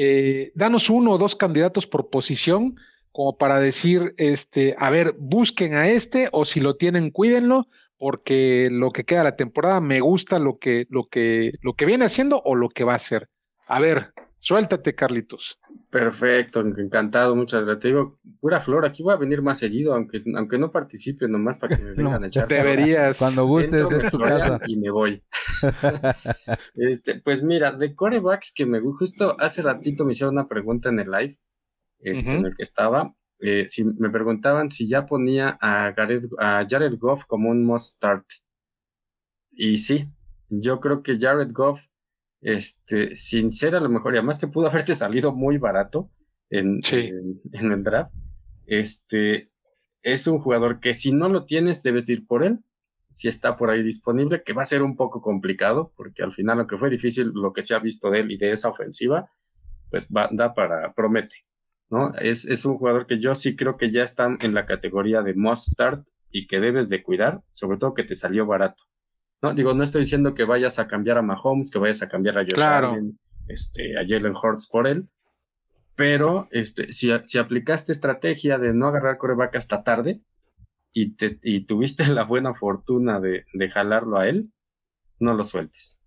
[0.00, 2.76] eh, danos uno o dos candidatos por posición
[3.10, 8.68] como para decir, este, a ver, busquen a este o si lo tienen, cuídenlo, porque
[8.70, 12.04] lo que queda de la temporada me gusta lo que, lo que, lo que viene
[12.04, 13.28] haciendo o lo que va a hacer.
[13.66, 15.58] A ver, Suéltate, Carlitos.
[15.90, 17.80] Perfecto, encantado, muchas gracias.
[17.80, 21.56] Te digo, pura flor, aquí voy a venir más seguido, aunque, aunque no participe, nomás
[21.56, 22.46] para que me vengan a echar.
[22.46, 23.16] Deberías.
[23.16, 24.60] Cuando gustes, es tu casa.
[24.66, 25.22] Y me voy.
[26.74, 31.00] este, pues mira, de corebacks que me justo hace ratito me hicieron una pregunta en
[31.00, 31.36] el live,
[32.00, 33.14] este, en el que estaba.
[33.40, 38.26] Eh, si me preguntaban si ya ponía a, a Jared Goff como un must start.
[39.50, 40.06] Y sí,
[40.50, 41.86] yo creo que Jared Goff
[42.40, 46.10] este, sin ser a lo mejor, y además que pudo haberte salido muy barato
[46.50, 48.14] en, en, el draft,
[48.66, 49.50] este,
[50.02, 52.60] es un jugador que si no lo tienes, debes ir por él,
[53.10, 56.58] si está por ahí disponible, que va a ser un poco complicado, porque al final,
[56.58, 59.30] aunque fue difícil, lo que se ha visto de él y de esa ofensiva,
[59.90, 61.44] pues va, da para, promete,
[61.90, 62.12] ¿no?
[62.20, 65.34] Es, es un jugador que yo sí creo que ya está en la categoría de
[65.34, 68.84] must start y que debes de cuidar, sobre todo que te salió barato.
[69.42, 72.38] No, digo, no estoy diciendo que vayas a cambiar a Mahomes, que vayas a cambiar
[72.38, 75.08] a Josh Allen, este, a Jalen Hurts por él,
[75.94, 80.20] pero este, si, si aplicaste estrategia de no agarrar coreback hasta tarde
[80.92, 84.52] y, te, y tuviste la buena fortuna de, de, jalarlo a él,
[85.20, 85.98] no lo sueltes.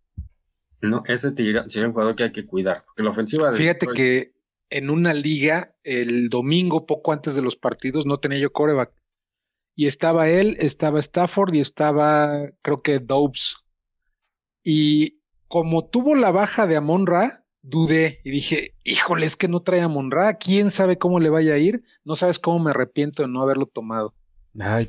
[0.81, 4.33] No, ese sería un jugador que hay que cuidar, porque la ofensiva Fíjate que
[4.69, 8.91] en una liga el domingo, poco antes de los partidos, no tenía yo coreback.
[9.75, 13.57] Y estaba él, estaba Stafford y estaba, creo que Dobbs.
[14.63, 19.61] Y como tuvo la baja de Amon Ra, dudé y dije, híjole, es que no
[19.61, 23.23] trae Amon Ra, quién sabe cómo le vaya a ir, no sabes cómo me arrepiento
[23.23, 24.13] de no haberlo tomado.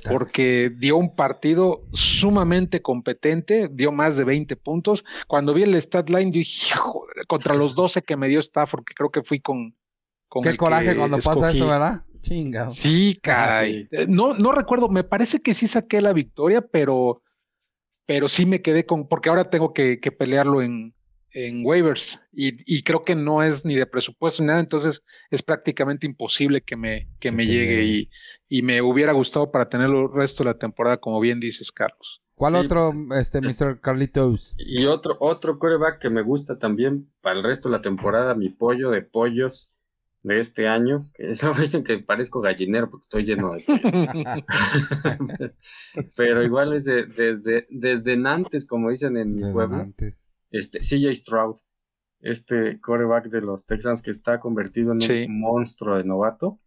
[0.08, 5.04] porque dio un partido sumamente competente, dio más de 20 puntos.
[5.28, 6.74] Cuando vi el stat line, dije,
[7.28, 9.76] contra los 12 que me dio Stafford, que creo que fui con.
[10.28, 12.04] con Qué coraje cuando pasa eso, ¿verdad?
[12.22, 12.68] Chinga.
[12.68, 13.88] Sí, caray.
[13.90, 17.22] Eh, no, no recuerdo, me parece que sí saqué la victoria, pero,
[18.06, 20.94] pero sí me quedé con, porque ahora tengo que, que pelearlo en,
[21.32, 25.42] en waivers y, y, creo que no es ni de presupuesto ni nada, entonces es
[25.42, 28.10] prácticamente imposible que me, que me llegue y,
[28.48, 32.22] y, me hubiera gustado para tenerlo el resto de la temporada, como bien dices, Carlos.
[32.34, 33.80] ¿Cuál otro, pues, este, Mr.
[33.80, 34.54] Carlitos?
[34.58, 38.48] Y otro, otro quarterback que me gusta también para el resto de la temporada, mi
[38.48, 39.76] pollo de pollos
[40.22, 41.10] de este año.
[41.14, 43.64] Eso dicen que parezco gallinero porque estoy lleno de
[46.16, 49.92] Pero igual es desde, desde Nantes, como dicen en mi pueblo.
[50.50, 51.56] Este, CJ Stroud,
[52.20, 56.60] este coreback de los Texans que está convertido en un monstruo de novato,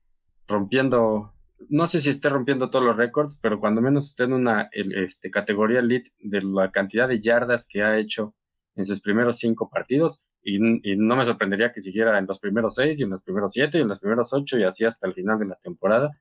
[0.47, 1.33] rompiendo,
[1.69, 5.29] no sé si esté rompiendo todos los récords, pero cuando menos esté en una este,
[5.29, 8.35] categoría elite de la cantidad de yardas que ha hecho
[8.75, 12.99] en sus primeros cinco partidos y, no me sorprendería que siguiera en los primeros seis
[12.99, 15.39] y en los primeros siete y en los primeros ocho y así hasta el final
[15.39, 16.11] de la temporada.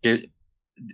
[0.00, 0.30] Que,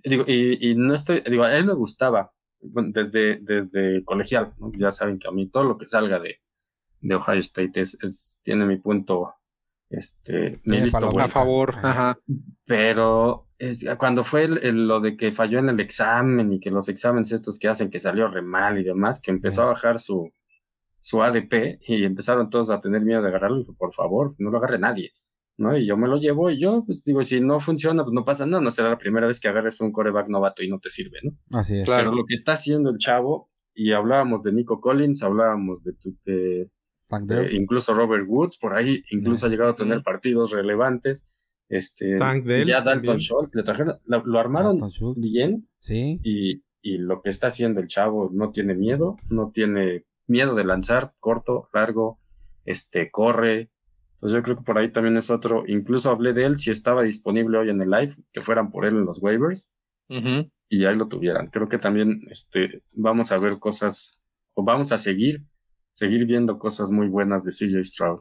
[0.04, 5.28] digo, y, no estoy, digo, a él me gustaba desde, desde colegial, ya saben que
[5.28, 6.40] a mí todo lo que salga de,
[7.02, 9.34] de Ohio State es, tiene mi punto,
[9.90, 12.18] este, mi visto a favor, ajá.
[12.64, 17.32] Pero es, cuando fue lo de que falló en el examen y que los exámenes
[17.32, 20.32] estos que hacen que salió re mal y demás, que empezó a bajar su,
[21.06, 23.64] su ADP y empezaron todos a tener miedo de agarrarlo.
[23.78, 25.12] por favor, no lo agarre nadie.
[25.56, 25.76] ¿no?
[25.78, 28.44] Y yo me lo llevo y yo, pues digo, si no funciona, pues no pasa
[28.44, 31.20] nada, no será la primera vez que agarres un coreback novato y no te sirve,
[31.22, 31.30] ¿no?
[31.56, 31.84] Así es.
[31.84, 35.92] Claro, lo que está haciendo el chavo, y hablábamos de Nico Collins, hablábamos de,
[36.24, 36.68] de,
[37.52, 41.24] incluso Robert Woods, por ahí incluso ha llegado a tener partidos relevantes.
[41.68, 42.16] Este,
[42.66, 44.78] ya Dalton Schultz, le trajeron, lo, armaron
[45.16, 45.68] bien.
[45.78, 46.20] Sí.
[46.24, 50.64] Y, y lo que está haciendo el chavo no tiene miedo, no tiene miedo de
[50.64, 52.18] lanzar corto, largo,
[52.64, 53.70] este, corre.
[54.14, 57.02] Entonces yo creo que por ahí también es otro, incluso hablé de él si estaba
[57.02, 59.70] disponible hoy en el live, que fueran por él en los waivers
[60.68, 61.48] y ahí lo tuvieran.
[61.48, 64.20] Creo que también este, vamos a ver cosas,
[64.54, 65.42] o vamos a seguir,
[65.92, 68.20] seguir viendo cosas muy buenas de CJ Stroud.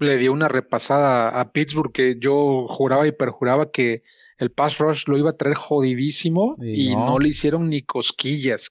[0.00, 4.02] Le dio una repasada a Pittsburgh que yo juraba y perjuraba que
[4.38, 7.18] el pass rush lo iba a traer jodidísimo y, no.
[7.18, 8.70] le hicieron ni cosquillas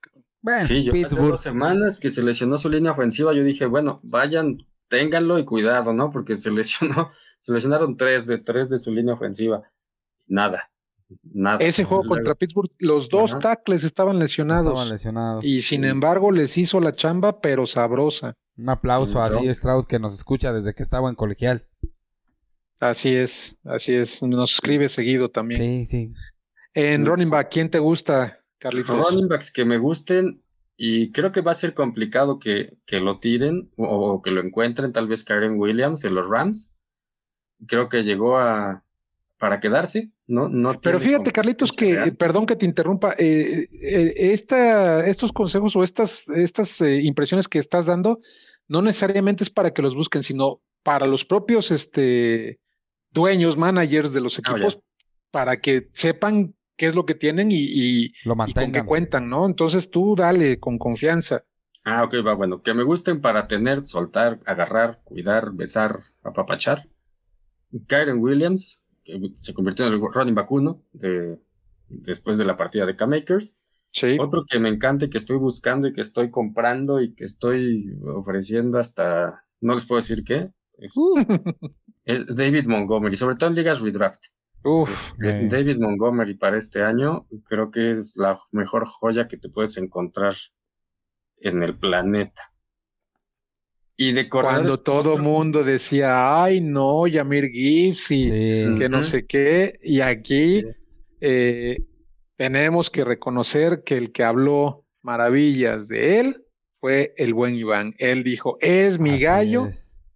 [0.64, 4.66] sí, yo hace dos semanas que se lesionó su línea ofensiva, yo dije, bueno, vayan,
[4.88, 6.12] ténganlo y cuidado, ¿no?
[6.12, 9.64] Porque se lesionó, se lesionaron tres de tres de su línea ofensiva.
[10.28, 10.70] Nada.
[11.22, 11.64] Nada.
[11.64, 14.68] Ese juego contra Pittsburgh, los dos tackles estaban lesionados.
[14.68, 15.44] Estaban lesionados.
[15.46, 18.36] Y sin embargo, les hizo la chamba, pero sabrosa.
[18.58, 19.54] Un aplauso a C.
[19.54, 21.68] Stroud que nos escucha desde que estaba en colegial.
[22.80, 24.24] Así es, así es.
[24.24, 25.62] Nos escribe seguido también.
[25.62, 26.14] Sí, sí.
[26.74, 28.43] En running back, ¿quién te gusta?
[28.72, 30.42] Running backs que me gusten
[30.76, 34.92] y creo que va a ser complicado que, que lo tiren o, que lo encuentren,
[34.92, 36.74] tal vez Karen Williams de los Rams.
[37.68, 38.84] Creo que llegó a
[39.38, 40.48] para quedarse, ¿no?
[40.48, 45.84] no Pero fíjate, Carlitos, que, perdón que te interrumpa, eh, eh, esta, estos consejos o
[45.84, 48.22] estas, estas eh, impresiones que estás dando
[48.70, 52.62] no necesariamente es para que los busquen, sino para los propios este,
[53.12, 54.80] dueños, managers de los ah, equipos,
[55.30, 59.46] para que sepan qué es lo que tienen y, lo con qué cuentan, ¿no?
[59.46, 61.46] Entonces tú dale con confianza.
[61.86, 66.90] Ah, ok, va, bueno, que me gusten para tener, soltar, agarrar, cuidar, besar, apapachar.
[67.88, 71.40] Kyren Williams, que se convirtió en el running back uno de,
[71.88, 73.58] después de la partida de K-Makers.
[73.92, 74.18] Sí.
[74.20, 77.98] Otro que me encanta y que estoy buscando y que estoy comprando y que estoy
[78.14, 81.14] ofreciendo hasta, no les puedo decir qué, es, uh.
[82.04, 84.26] es David Montgomery, sobre todo en ligas redraft.
[85.50, 90.34] David Montgomery para este año creo que es la mejor joya que te puedes encontrar
[91.38, 92.54] en el planeta.
[93.96, 98.30] Y de Cuando todo mundo decía, ay no, Yamir Gibbs y
[98.80, 100.64] que no sé qué, y aquí
[101.22, 101.78] eh,
[102.36, 106.46] tenemos que reconocer que el que habló maravillas de él
[106.80, 107.94] fue el buen Iván.
[107.98, 109.68] Él dijo, es mi gallo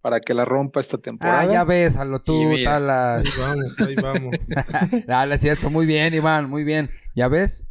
[0.08, 1.40] para que la rompa esta temporada.
[1.40, 3.26] Ah, ya ves, a lo tú, talas.
[3.26, 4.48] Ahí vamos, ahí vamos.
[5.06, 6.88] Dale, es cierto, muy bien, Iván, muy bien.
[7.14, 7.66] ¿Ya ves?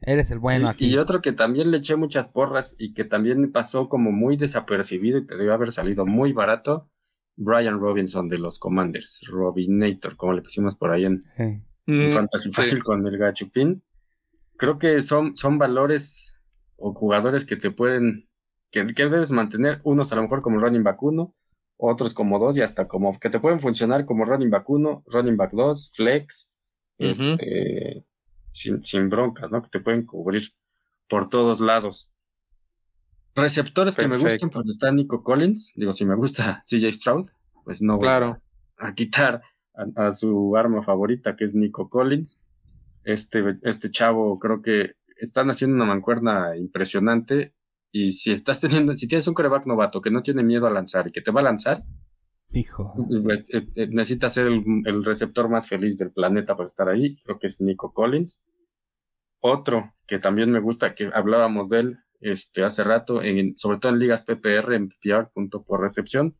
[0.00, 0.86] Eres el bueno aquí.
[0.86, 5.18] Y otro que también le eché muchas porras y que también pasó como muy desapercibido
[5.18, 6.90] y te debe haber salido muy barato,
[7.36, 12.48] Brian Robinson de los Commanders, Robinator, como le pusimos por ahí en, en Mm, Fantasy
[12.48, 12.54] sí.
[12.54, 13.82] Fácil con el Gachupín.
[14.56, 16.34] Creo que son, son valores
[16.76, 18.28] o jugadores que te pueden,
[18.70, 21.34] que, que debes mantener, unos a lo mejor como running back 1,
[21.76, 25.36] otros como 2 y hasta como que te pueden funcionar como running back 1, running
[25.36, 26.52] back 2, flex,
[26.98, 28.04] este,
[28.50, 29.60] sin, sin broncas, ¿no?
[29.62, 30.42] Que te pueden cubrir
[31.08, 32.10] por todos lados.
[33.34, 35.72] Receptores que me gustan, pues está Nico Collins.
[35.76, 37.26] Digo, si me gusta CJ Stroud,
[37.64, 38.40] pues no voy Claro.
[38.78, 39.42] a, a quitar
[39.96, 42.40] a, a su arma favorita, que es Nico Collins.
[43.04, 47.52] Este, este chavo creo que están haciendo una mancuerna impresionante.
[47.98, 51.06] Y si estás teniendo, si tienes un coreback novato que no tiene miedo a lanzar
[51.08, 51.82] y que te va a lanzar,
[52.50, 52.92] hijo.
[53.24, 57.16] pues, eh, eh, necesitas ser el, el receptor más feliz del planeta para estar ahí.
[57.24, 58.42] Creo que es Nico Collins.
[59.40, 63.92] Otro que también me gusta, que hablábamos de él este, hace rato, en, sobre todo
[63.92, 66.36] en ligas PPR, en PPR, punto por recepción,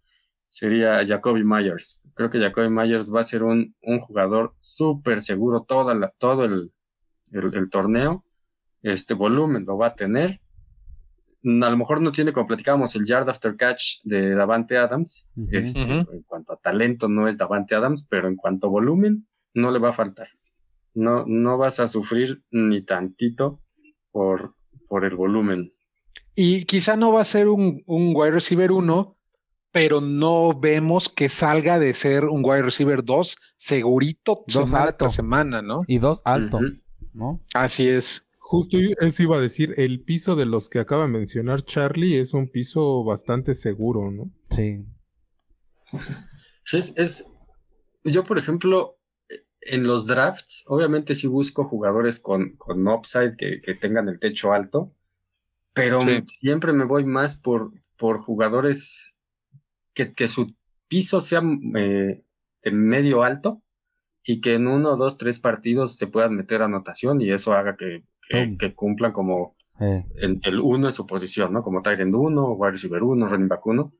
[0.46, 2.02] sería Jacoby Myers.
[2.14, 6.44] Creo que Jacoby Myers va a ser un, un jugador súper seguro toda la- todo
[6.44, 6.72] el,
[7.32, 8.24] el- el torneo.
[8.82, 10.40] Este volumen lo va a tener.
[11.47, 15.28] Mm, A lo mejor no tiene, como platicábamos, el yard after catch de Davante Adams.
[15.51, 15.80] Este.
[15.80, 19.78] En cuanto a talento, no es Davante Adams, pero en cuanto a volumen, no le
[19.78, 20.28] va a faltar.
[20.94, 23.61] No, no vas a sufrir ni tantito
[24.11, 24.55] por,
[24.88, 25.72] por el volumen.
[26.34, 29.16] Y quizá no va a ser un, un wide receiver 1,
[29.70, 35.09] pero no vemos que salga de ser un wide receiver 2 segurito Dos semana alto.
[35.11, 35.78] semana, ¿no?
[35.86, 36.61] Y dos alto.
[37.12, 37.40] ¿no?
[37.55, 38.26] Así es.
[38.49, 42.32] Justo eso iba a decir, el piso de los que acaba de mencionar Charlie es
[42.32, 44.30] un piso bastante seguro, ¿no?
[44.51, 44.84] Sí.
[46.62, 47.28] Sí, es, es-
[48.05, 49.01] yo, por ejemplo,
[49.61, 54.53] en los drafts, obviamente sí busco jugadores con, con upside que, que tengan el techo
[54.53, 54.94] alto,
[55.72, 56.22] pero Sí.
[56.28, 59.12] siempre me voy más por, por jugadores
[59.92, 60.47] que, que su
[60.86, 61.42] piso sea
[61.76, 62.22] eh,
[62.62, 63.61] de medio alto
[64.22, 68.05] y que en uno, dos, tres partidos se puedan meter anotación y eso haga que,
[68.29, 71.61] que- que cumplan como Eh, en el uno en su posición, ¿no?
[71.61, 73.93] Como Tyrant 1, wide receiver 1, running back 1,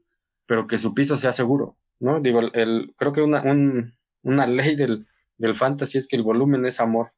[0.47, 2.19] pero que su piso sea seguro, ¿no?
[2.21, 5.07] Digo, el, el- creo que una, un- una ley del,
[5.37, 7.09] del fantasy es que el volumen es amor,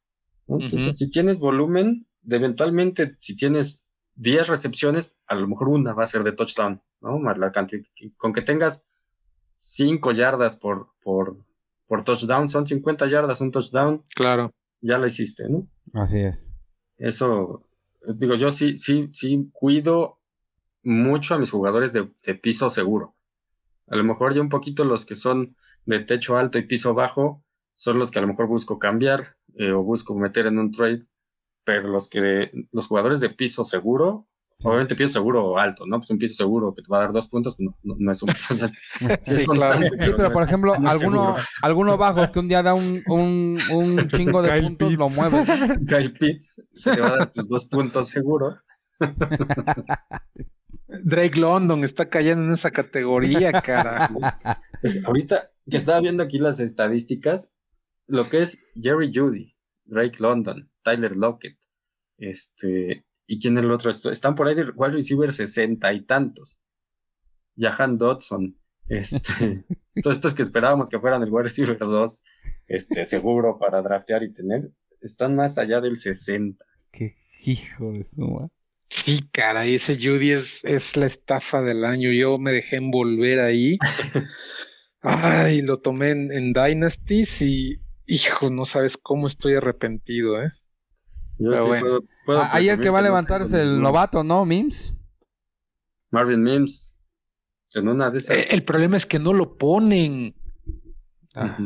[0.49, 0.59] ¿no?
[0.61, 3.85] Entonces, si tienes volumen, eventualmente, si tienes
[4.17, 7.19] 10 recepciones, a lo mejor una va a ser de touchdown, ¿no?
[7.21, 7.85] Más la cantidad,
[8.17, 8.85] con que tengas
[9.55, 11.37] 5 yardas por, por,
[11.87, 14.51] por touchdown, son 50 yardas un touchdown, Claro.
[14.81, 15.69] ya la hiciste, ¿no?
[15.95, 16.53] así es.
[16.99, 17.65] Eso,
[18.17, 20.19] digo, yo sí, sí, sí cuido
[20.83, 23.15] mucho a mis jugadores de, de piso seguro.
[23.89, 27.43] A lo mejor ya un poquito los que son de techo alto y piso bajo
[27.75, 31.01] son los que a lo mejor busco cambiar eh, o busco meter en un trade,
[31.65, 34.27] pero los que los jugadores de piso seguro,
[34.65, 35.99] obviamente piso seguro alto, ¿no?
[35.99, 38.23] Pues un piso seguro que te va a dar dos puntos, no, no, no es
[38.23, 42.39] un o sea, sí es pero no por es- ejemplo, no alguno, alguno bajo que
[42.41, 44.99] un día da un, un, un chingo de Kyle puntos, Pitts.
[44.99, 45.45] lo mueve.
[45.87, 48.57] Kyle Pitts, que te va a dar tus dos puntos seguro.
[50.89, 54.21] Drake London está cayendo en esa categoría, carajo.
[54.81, 57.53] Pues, ahorita que estaba viendo aquí las estadísticas,
[58.07, 59.55] lo que es Jerry Judy,
[59.85, 61.59] Drake London, Tyler Lockett,
[62.19, 66.01] este, y quién es el otro, Est- están por ahí de wide receiver sesenta y
[66.05, 66.59] tantos.
[67.57, 68.59] Jahan Dodson,
[68.89, 69.65] este,
[70.03, 72.23] todos estos que esperábamos que fueran el wide receiver 2,
[72.67, 74.71] este, seguro para draftear y tener,
[75.01, 76.65] están más allá del 60.
[76.91, 77.15] Qué
[77.45, 78.49] hijo de su madre.
[78.91, 82.11] Sí, caray, ese Judy es, es la estafa del año.
[82.11, 83.79] Yo me dejé envolver ahí.
[85.03, 90.49] Ay, lo tomé en, en Dynasties y, hijo, no sabes cómo estoy arrepentido, ¿eh?
[91.39, 91.85] Yo Pero sí bueno.
[91.87, 94.45] puedo- puedo Ah, Ahí el que va a no levantar es el novato, ¿no?
[94.45, 94.95] Mims.
[96.11, 96.97] Marvin Mims.
[97.75, 98.37] En una de esas.
[98.37, 100.35] Eh, El problema es que no lo ponen.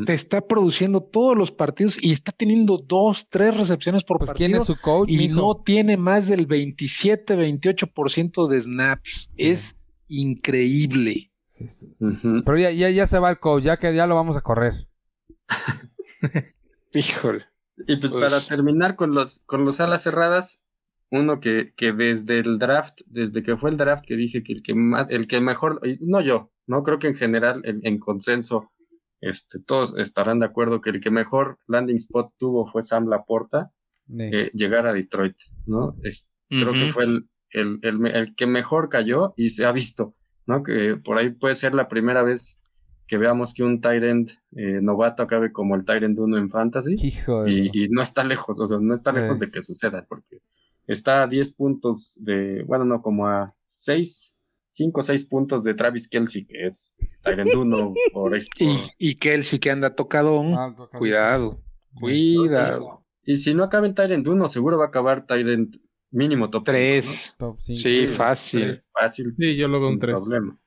[0.04, 4.48] Te está produciendo todos los partidos y está teniendo dos, tres recepciones por Pues partido.
[4.48, 5.34] quién es su coach, y mijo?
[5.36, 9.30] no tiene más del 27, 28% de snaps.
[9.34, 9.46] Sí.
[9.48, 9.76] Es
[10.08, 11.30] increíble.
[12.44, 14.74] Pero ya, ya, ya se va el coach, ya que ya lo vamos a correr.
[16.92, 17.44] Híjole.
[17.86, 20.64] Y pues, para terminar con los, con los alas cerradas,
[21.10, 24.62] uno que, que desde el draft, desde que fue el draft, que dije que el
[24.62, 28.70] que más, el que mejor, no yo, no creo que en general, en, en consenso,
[29.20, 33.72] este, todos estarán de acuerdo que el que mejor landing spot tuvo fue Sam Laporta,
[34.08, 34.16] Sí.
[34.32, 35.96] eh, llegar a Detroit, ¿no?
[36.02, 40.14] Es- Creo que fue el, el, el el que mejor cayó y se ha visto,
[40.46, 40.62] ¿no?
[40.62, 42.60] Que por ahí puede ser la primera vez
[43.06, 46.96] que veamos que un end eh, novato acabe como el end 1 en fantasy.
[47.02, 49.46] Hijo de Y, y no está lejos, o sea, no está lejos Eh.
[49.46, 50.38] de que suceda, porque
[50.86, 54.36] está a 10 puntos de, bueno, no, como a 6,
[54.70, 58.42] 5 o 6 puntos de Travis Kelsey, que es Tyrant 1 por, y,
[58.98, 60.40] y Kelsey que anda tocado.
[60.56, 61.60] Ah, Cuidado,
[62.00, 63.04] cuidado.
[63.24, 65.76] Y si no acaba en Tyrant 1, seguro va a acabar Tyrant
[66.10, 67.34] mínimo top 3.
[67.38, 67.80] Top cinco.
[67.80, 68.76] Sí, fácil.
[68.92, 69.34] Fácil.
[69.38, 70.20] Sí, yo lo veo un sin 3.
[70.20, 70.58] problema.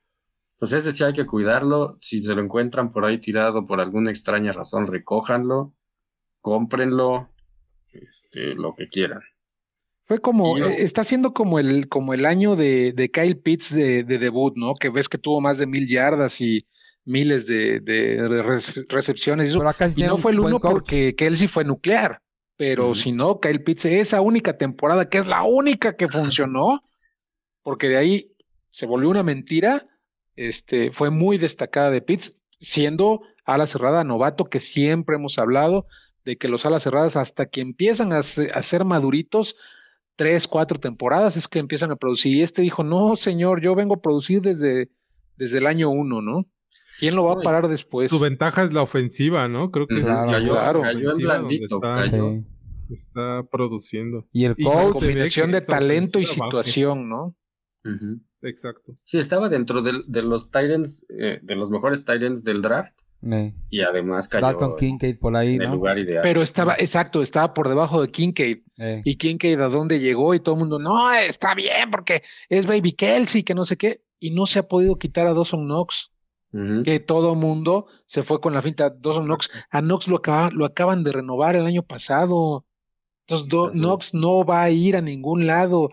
[0.55, 1.97] Entonces ese sí hay que cuidarlo.
[1.99, 5.73] Si se lo encuentran por ahí tirado por alguna extraña razón, recójanlo,
[6.41, 7.29] cómprenlo,
[7.91, 9.21] este, lo que quieran.
[10.05, 13.73] Fue como, yo- eh, está siendo como el, como el año de, de Kyle Pitts
[13.73, 14.75] de, de debut, ¿no?
[14.75, 16.65] Que ves que tuvo más de mil yardas y
[17.05, 19.47] miles de, de re- recepciones.
[19.47, 19.59] y eso.
[19.59, 20.71] Pero acá sí Y no fue el uno coach.
[20.71, 22.21] porque Kelsey fue nuclear.
[22.57, 26.83] Pero si no, Kyle Pitts, esa única temporada, que es la única que funcionó,
[27.63, 28.31] porque de ahí
[28.69, 29.85] se volvió una mentira,
[30.35, 35.87] este, fue muy destacada de Pitts, siendo ala cerrada novato, que siempre hemos hablado
[36.23, 39.55] de que los alas cerradas, hasta que empiezan a, se- a ser maduritos,
[40.15, 42.35] tres, cuatro temporadas, es que empiezan a producir.
[42.35, 44.89] Y este dijo, no, señor, yo vengo a producir desde,
[45.37, 46.45] desde el año uno, ¿no?
[46.99, 48.09] ¿Quién lo va a parar después?
[48.09, 49.69] Su ventaja es la ofensiva, ¿no?
[49.69, 50.81] Creo que es cayó, claro.
[50.81, 52.29] cayó donde blandito, está, cayó.
[52.31, 52.43] Sí.
[52.93, 54.25] está produciendo.
[54.31, 57.35] Y el Y coach, combinación de talento y situación, ¿no?
[57.83, 58.21] Ujú.
[58.47, 58.95] Exacto.
[59.03, 62.99] Sí, estaba dentro de, los Titans, de los mejores Titans del draft.
[63.31, 66.21] eh, Y además cayó Dalton Kincaid por ahí, en el lugar ideal.
[66.23, 68.59] Pero estaba, exacto, estaba por debajo de Kincaid.
[68.77, 72.65] Eh, Y Kincaid a dónde llegó y todo el mundo, no, está bien porque es
[72.67, 74.01] Baby Kelsey, que no sé qué.
[74.19, 76.11] Y no se ha podido quitar a Dawson Knox,
[76.85, 78.89] que todo el mundo se fue con la finta.
[78.89, 82.65] Dawson Knox, a Knox lo, acaba- lo acaban de renovar el año pasado.
[83.27, 83.71] Entonces, Do-.
[83.71, 85.89] Knox no va a ir a ningún lado.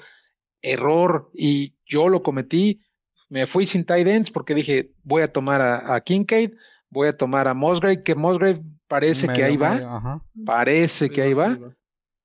[0.61, 1.31] Error.
[1.35, 2.81] Y yo lo cometí.
[3.29, 6.53] Me fui sin tight ends porque dije, voy a tomar a, a Kincaid,
[6.91, 9.75] voy a tomar a Musgrave, que Musgrave parece que medio, ahí va.
[9.75, 10.25] medio.
[10.45, 11.59] Parece que ahí va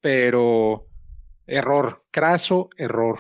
[0.02, 0.88] pero
[1.46, 3.20] error, craso error.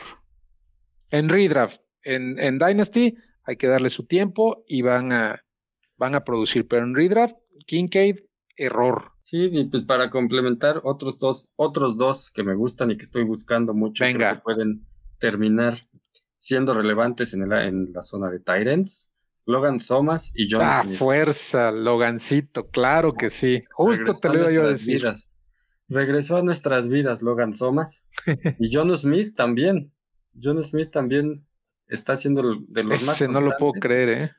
[1.11, 5.43] En redraft, en, en Dynasty, hay que darle su tiempo y van a,
[5.97, 7.35] van a producir, pero en redraft,
[7.65, 8.19] Kincaid,
[8.55, 9.11] error.
[9.23, 13.23] Sí, y pues para complementar otros dos, otros dos que me gustan y que estoy
[13.23, 14.35] buscando mucho, creo Venga.
[14.35, 14.85] que pueden
[15.19, 15.73] terminar
[16.37, 19.11] siendo relevantes en, el- en la zona de Tyrants.
[19.45, 20.97] Logan Thomas y John Ah, Smith.
[20.97, 23.63] fuerza, Logancito, claro que sí.
[23.71, 24.97] Justo Regresó te lo iba yo a decir.
[24.97, 25.31] vidas.
[25.87, 28.03] Regresó a nuestras vidas Logan Thomas.
[28.59, 29.93] y John Smith también.
[30.41, 31.47] John Smith también
[31.87, 34.31] está siendo el- de los más Ese no lo puedo creer, ¿eh?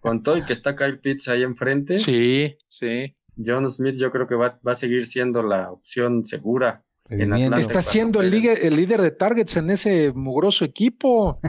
[0.00, 1.96] Con todo y que está Kyle Pitts ahí enfrente.
[1.96, 3.16] Sí, sí.
[3.44, 6.84] John Smith yo creo que va, va a seguir siendo la opción segura.
[7.10, 7.60] Atlanta.
[7.60, 11.40] Está siendo el líder, el líder de targets en ese mugroso equipo.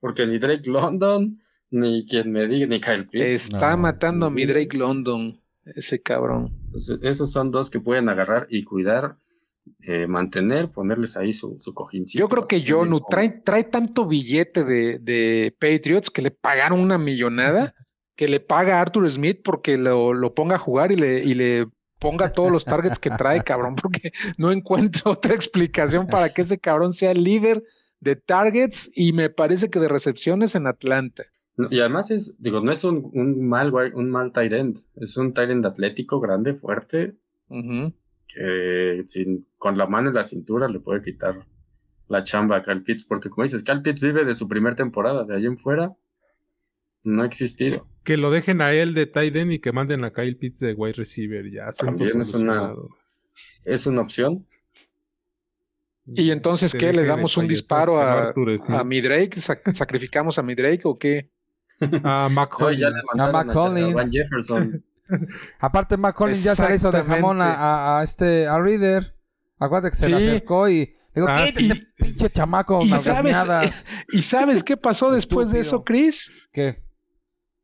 [0.00, 1.38] Porque ni Drake London,
[1.70, 3.44] ni quien me diga, ni Kyle Pitts.
[3.52, 3.78] Está No.
[3.78, 6.56] matando a mi Drake London, ese cabrón.
[6.66, 9.18] Entonces, esos son dos que pueden agarrar y cuidar,
[9.86, 12.18] eh, mantener, ponerles ahí su, su cojincito.
[12.20, 16.96] Yo creo que Jonu trae, trae tanto billete de, de Patriots que le pagaron una
[16.98, 17.74] millonada
[18.16, 21.34] que le paga a Arthur Smith porque lo, lo ponga a jugar y le, y
[21.34, 21.66] le
[22.00, 26.58] ponga todos los targets que trae, cabrón, porque no encuentro otra explicación para que ese
[26.58, 27.62] cabrón sea el líder
[28.00, 31.24] de targets y me parece que de recepciones en Atlanta.
[31.70, 35.34] Y además es, digo, no es un, un mal un mal tight end, es un
[35.34, 37.16] tight end atlético, grande, fuerte,
[38.26, 41.34] que sin, con la mano en la cintura le puede quitar
[42.08, 45.24] la chamba a Kyle Pitts, porque como dices, Kyle Pitts vive de su primera temporada,
[45.24, 45.94] de ahí en fuera
[47.02, 47.86] no ha existido.
[48.04, 50.74] Que lo dejen a él de tight end y que manden a Kyle Pitts de
[50.74, 51.50] wide receiver.
[51.50, 52.74] Ya, asunto También es una-.
[53.64, 54.46] Es una opción.
[56.06, 56.92] Y entonces, ¿qué?
[56.92, 58.60] ¿Le damos un disparo a, Smith.
[58.70, 59.38] a mi Drake?
[59.40, 61.30] ¿Sac- ¿Sacrificamos a mi Drake o qué?
[62.02, 64.10] A Mac No, le a Van Collins.
[64.10, 64.84] Jefferson.
[65.60, 69.14] Aparte, Mac Collins ya se le hizo de jamón a, a- a este, a Reader.
[69.58, 70.28] Acuérdate que se le Sí.
[70.28, 71.86] acercó y le digo, Ah, quítate, sí.
[71.96, 73.86] pinche chamaco, Y sabes, miadas".
[74.12, 75.84] ¿Y sabes qué pasó después de eso.
[75.84, 76.30] Chris?
[76.52, 76.82] ¿Qué?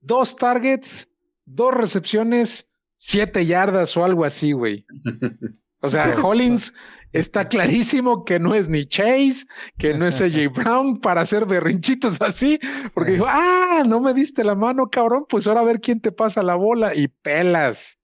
[0.06, 1.08] Dos targets,
[1.44, 4.86] dos recepciones, siete yardas o algo así, güey.
[5.82, 6.72] O sea, Hollins
[7.12, 9.44] está clarísimo que no es ni Chase,
[9.78, 12.58] que no es AJ Brown para hacer berrinchitos así,
[12.94, 16.12] porque dijo, ah, no me diste la mano, cabrón, pues ahora a ver quién te
[16.12, 17.98] pasa la bola y pelas.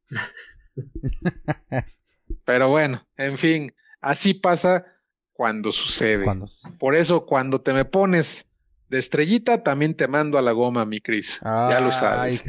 [2.44, 4.84] Pero bueno, en fin, así pasa
[5.32, 6.26] cuando sucede.
[6.78, 8.46] Por eso, cuando te me pones
[8.92, 11.40] de estrellita, también te mando a la goma, mi Cris.
[11.42, 12.44] ya lo sabes.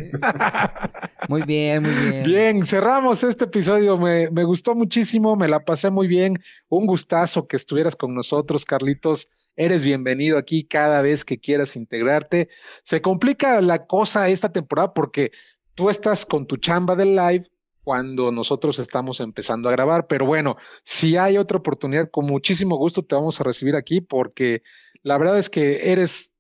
[1.30, 2.24] Muy bien, muy bien.
[2.26, 3.98] Bien, cerramos este episodio.
[3.98, 6.38] Me, me gustó muchísimo, me la pasé muy bien.
[6.68, 9.30] Un gustazo que estuvieras con nosotros, Carlitos.
[9.56, 12.50] Eres bienvenido aquí cada vez que quieras integrarte.
[12.84, 15.32] Se complica la cosa esta temporada porque
[15.76, 17.50] tú estás con tu chamba del live
[17.86, 20.08] cuando nosotros estamos empezando a grabar.
[20.08, 24.62] Pero bueno, si hay otra oportunidad, con muchísimo gusto te vamos a recibir aquí porque
[25.04, 26.33] la verdad es que eres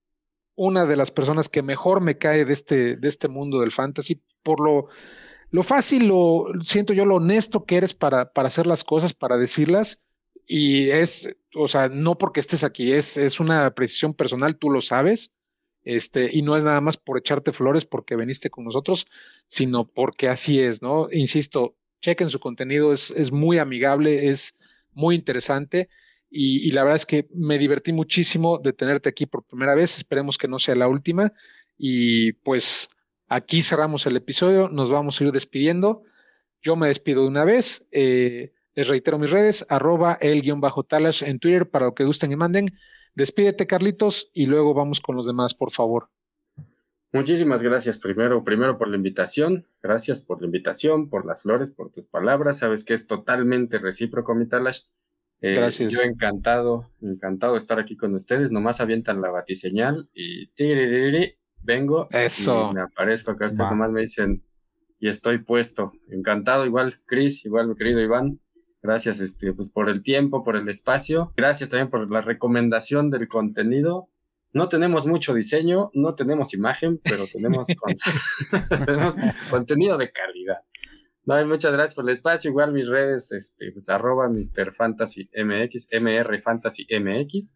[0.56, 4.22] una de las personas que mejor me cae de este, de este mundo del fantasy
[4.43, 4.88] por lo,
[5.49, 9.38] lo fácil, lo siento yo, lo honesto que eres para, para hacer las cosas, para
[9.38, 10.01] decirlas.
[10.45, 14.82] Y es, o sea, no porque estés aquí, es, es una precisión personal, tú lo
[14.82, 15.32] sabes.
[15.86, 19.06] Este, y no es nada más por echarte flores porque viniste con nosotros,
[19.47, 21.10] sino porque así es, ¿no?
[21.12, 24.56] Insisto, chequen su contenido, es, es muy amigable, es
[24.93, 25.89] muy interesante
[26.36, 30.38] y, la verdad es que me divertí muchísimo de tenerte aquí por primera vez, esperemos
[30.38, 31.31] que no sea la última
[31.77, 32.89] y pues
[33.27, 36.01] aquí cerramos el episodio, nos vamos a ir despidiendo,
[36.61, 40.84] yo me despido de una vez, eh, les reitero mis redes, arroba el guion bajo
[40.84, 42.65] talash en Twitter para lo que gusten y manden.
[43.13, 46.09] Despídete, Carlitos, y luego vamos con los demás, por favor.
[47.11, 51.91] Muchísimas gracias primero, primero por la invitación, gracias por la invitación, por las flores, por
[51.91, 54.81] tus palabras, sabes que es totalmente recíproco mi Talash.
[55.44, 55.91] Eh, gracias.
[55.91, 60.50] Yo encantado, encantado de estar aquí con ustedes, nomás avientan la batiseñal y
[61.62, 62.70] vengo Eso.
[62.72, 64.41] y me aparezco acá, ustedes nomás me dicen
[65.02, 65.91] y estoy puesto.
[66.10, 68.39] Encantado, igual Chris, igual mi querido Iván.
[68.82, 71.34] Gracias este, pues, por el tiempo, por el espacio.
[71.36, 74.08] Gracias también por la recomendación del contenido.
[74.54, 77.68] No tenemos mucho diseño, no tenemos imagen, pero tenemos
[79.50, 80.60] contenido de calidad.
[81.26, 82.51] No, muchas gracias por el espacio.
[82.51, 84.74] Igual mis redes, este, pues arroba Mr.
[84.74, 87.55] Fantasy MX, MR Fantasy MX.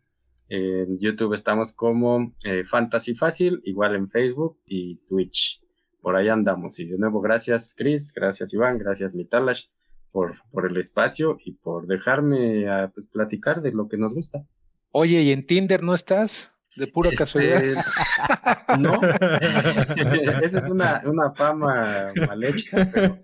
[0.49, 5.61] En YouTube estamos como eh, Fantasy Fácil, igual en Facebook y Twitch.
[6.01, 6.79] Por ahí andamos.
[6.79, 9.65] Y de nuevo, gracias Chris, gracias Iván, gracias Mitalash
[10.11, 14.47] por, por el espacio y por dejarme a, pues, platicar de lo que nos gusta.
[14.91, 16.53] Oye, ¿y en Tinder no estás?
[16.77, 17.83] De pura Este, casualidad.
[18.79, 18.99] No,
[20.43, 23.19] esa es una, una fama mal hecha, pero,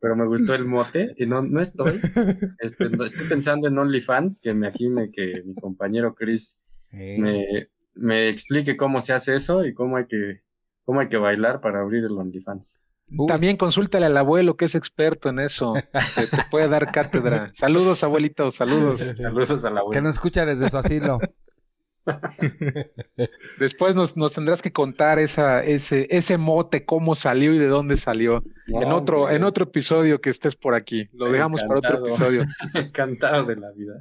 [0.00, 2.00] pero me gustó el mote y no, no estoy.
[2.58, 6.58] Este, no, estoy pensando en OnlyFans, que me me, que mi compañero Chris
[6.90, 10.42] me, me explique cómo se hace eso y cómo hay que,
[10.84, 12.80] cómo hay que bailar para abrir el OnlyFans.
[13.16, 15.74] uy, También consúltale al abuelo que es experto en eso.
[15.92, 17.52] Te, te puede dar cátedra.
[17.54, 19.00] Saludos, abuelito, saludos.
[19.00, 21.18] Saludos a la que nos escucha desde su asilo.
[23.58, 27.96] Después nos, nos tendrás que contar esa, ese, ese mote, cómo salió y de dónde
[27.96, 28.44] salió.
[28.68, 31.08] en, otro, hombre, en otro episodio que estés por aquí.
[31.12, 32.44] Lo dejamos para otro episodio.
[32.74, 33.94] Encantado de la vida.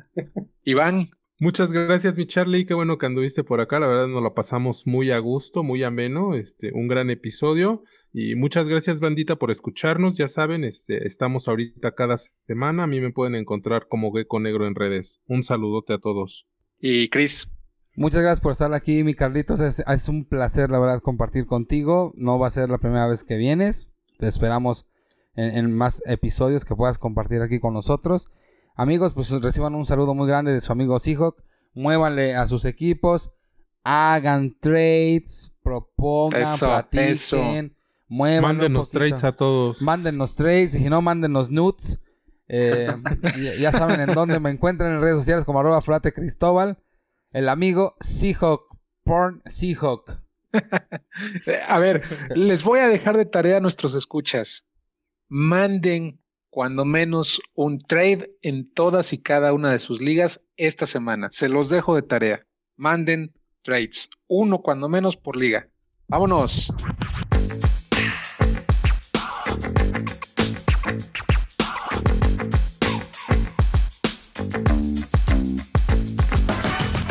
[0.63, 2.65] Iván, Muchas gracias, mi Charlie.
[2.65, 3.77] Qué bueno que anduviste por acá.
[3.77, 6.33] La verdad nos la pasamos muy a gusto, muy ameno.
[6.33, 7.83] Este, un gran episodio.
[8.13, 10.15] Y muchas gracias, bandita, por escucharnos.
[10.17, 12.15] Ya saben, este, estamos ahorita cada
[12.47, 12.83] semana.
[12.83, 15.19] A mí me pueden encontrar como Gecko Negro en redes.
[15.27, 16.47] Un saludote a todos.
[16.79, 17.49] y Chris.
[17.97, 19.61] Muchas gracias por estar aquí, mi Carlitos.
[19.61, 22.13] Es, es un placer, la verdad, compartir contigo.
[22.15, 23.89] No va a ser la primera vez que vienes.
[24.17, 24.85] Te esperamos
[25.35, 28.31] en, en más episodios que puedas compartir aquí con nosotros.
[28.75, 31.41] Amigos, pues reciban un saludo muy grande de su amigo Seahawk.
[31.73, 33.31] Muévanle a sus equipos.
[33.83, 35.53] Hagan trades.
[35.63, 37.75] Propongan, Eso, platiquen.
[38.09, 39.81] Un Mándenos trades a todos.
[39.81, 41.99] Mándennos trades y si no, mándennos nudes.
[42.47, 42.93] Eh,
[43.41, 46.77] ya, ya saben en dónde me encuentran en redes sociales como arroba frate Cristóbal.
[47.36, 50.21] El amigo Seahawk, Porn Seahawk.
[51.67, 52.01] A ver,
[52.33, 54.65] les voy a dejar de tarea a nuestros escuchas.
[55.27, 61.27] Manden cuando menos un trade en todas y cada una de sus ligas esta semana.
[61.29, 62.47] Se los dejo de tarea.
[62.77, 63.33] Manden
[63.63, 64.09] trades.
[64.27, 65.67] Uno cuando menos por liga.
[66.07, 66.73] Vámonos.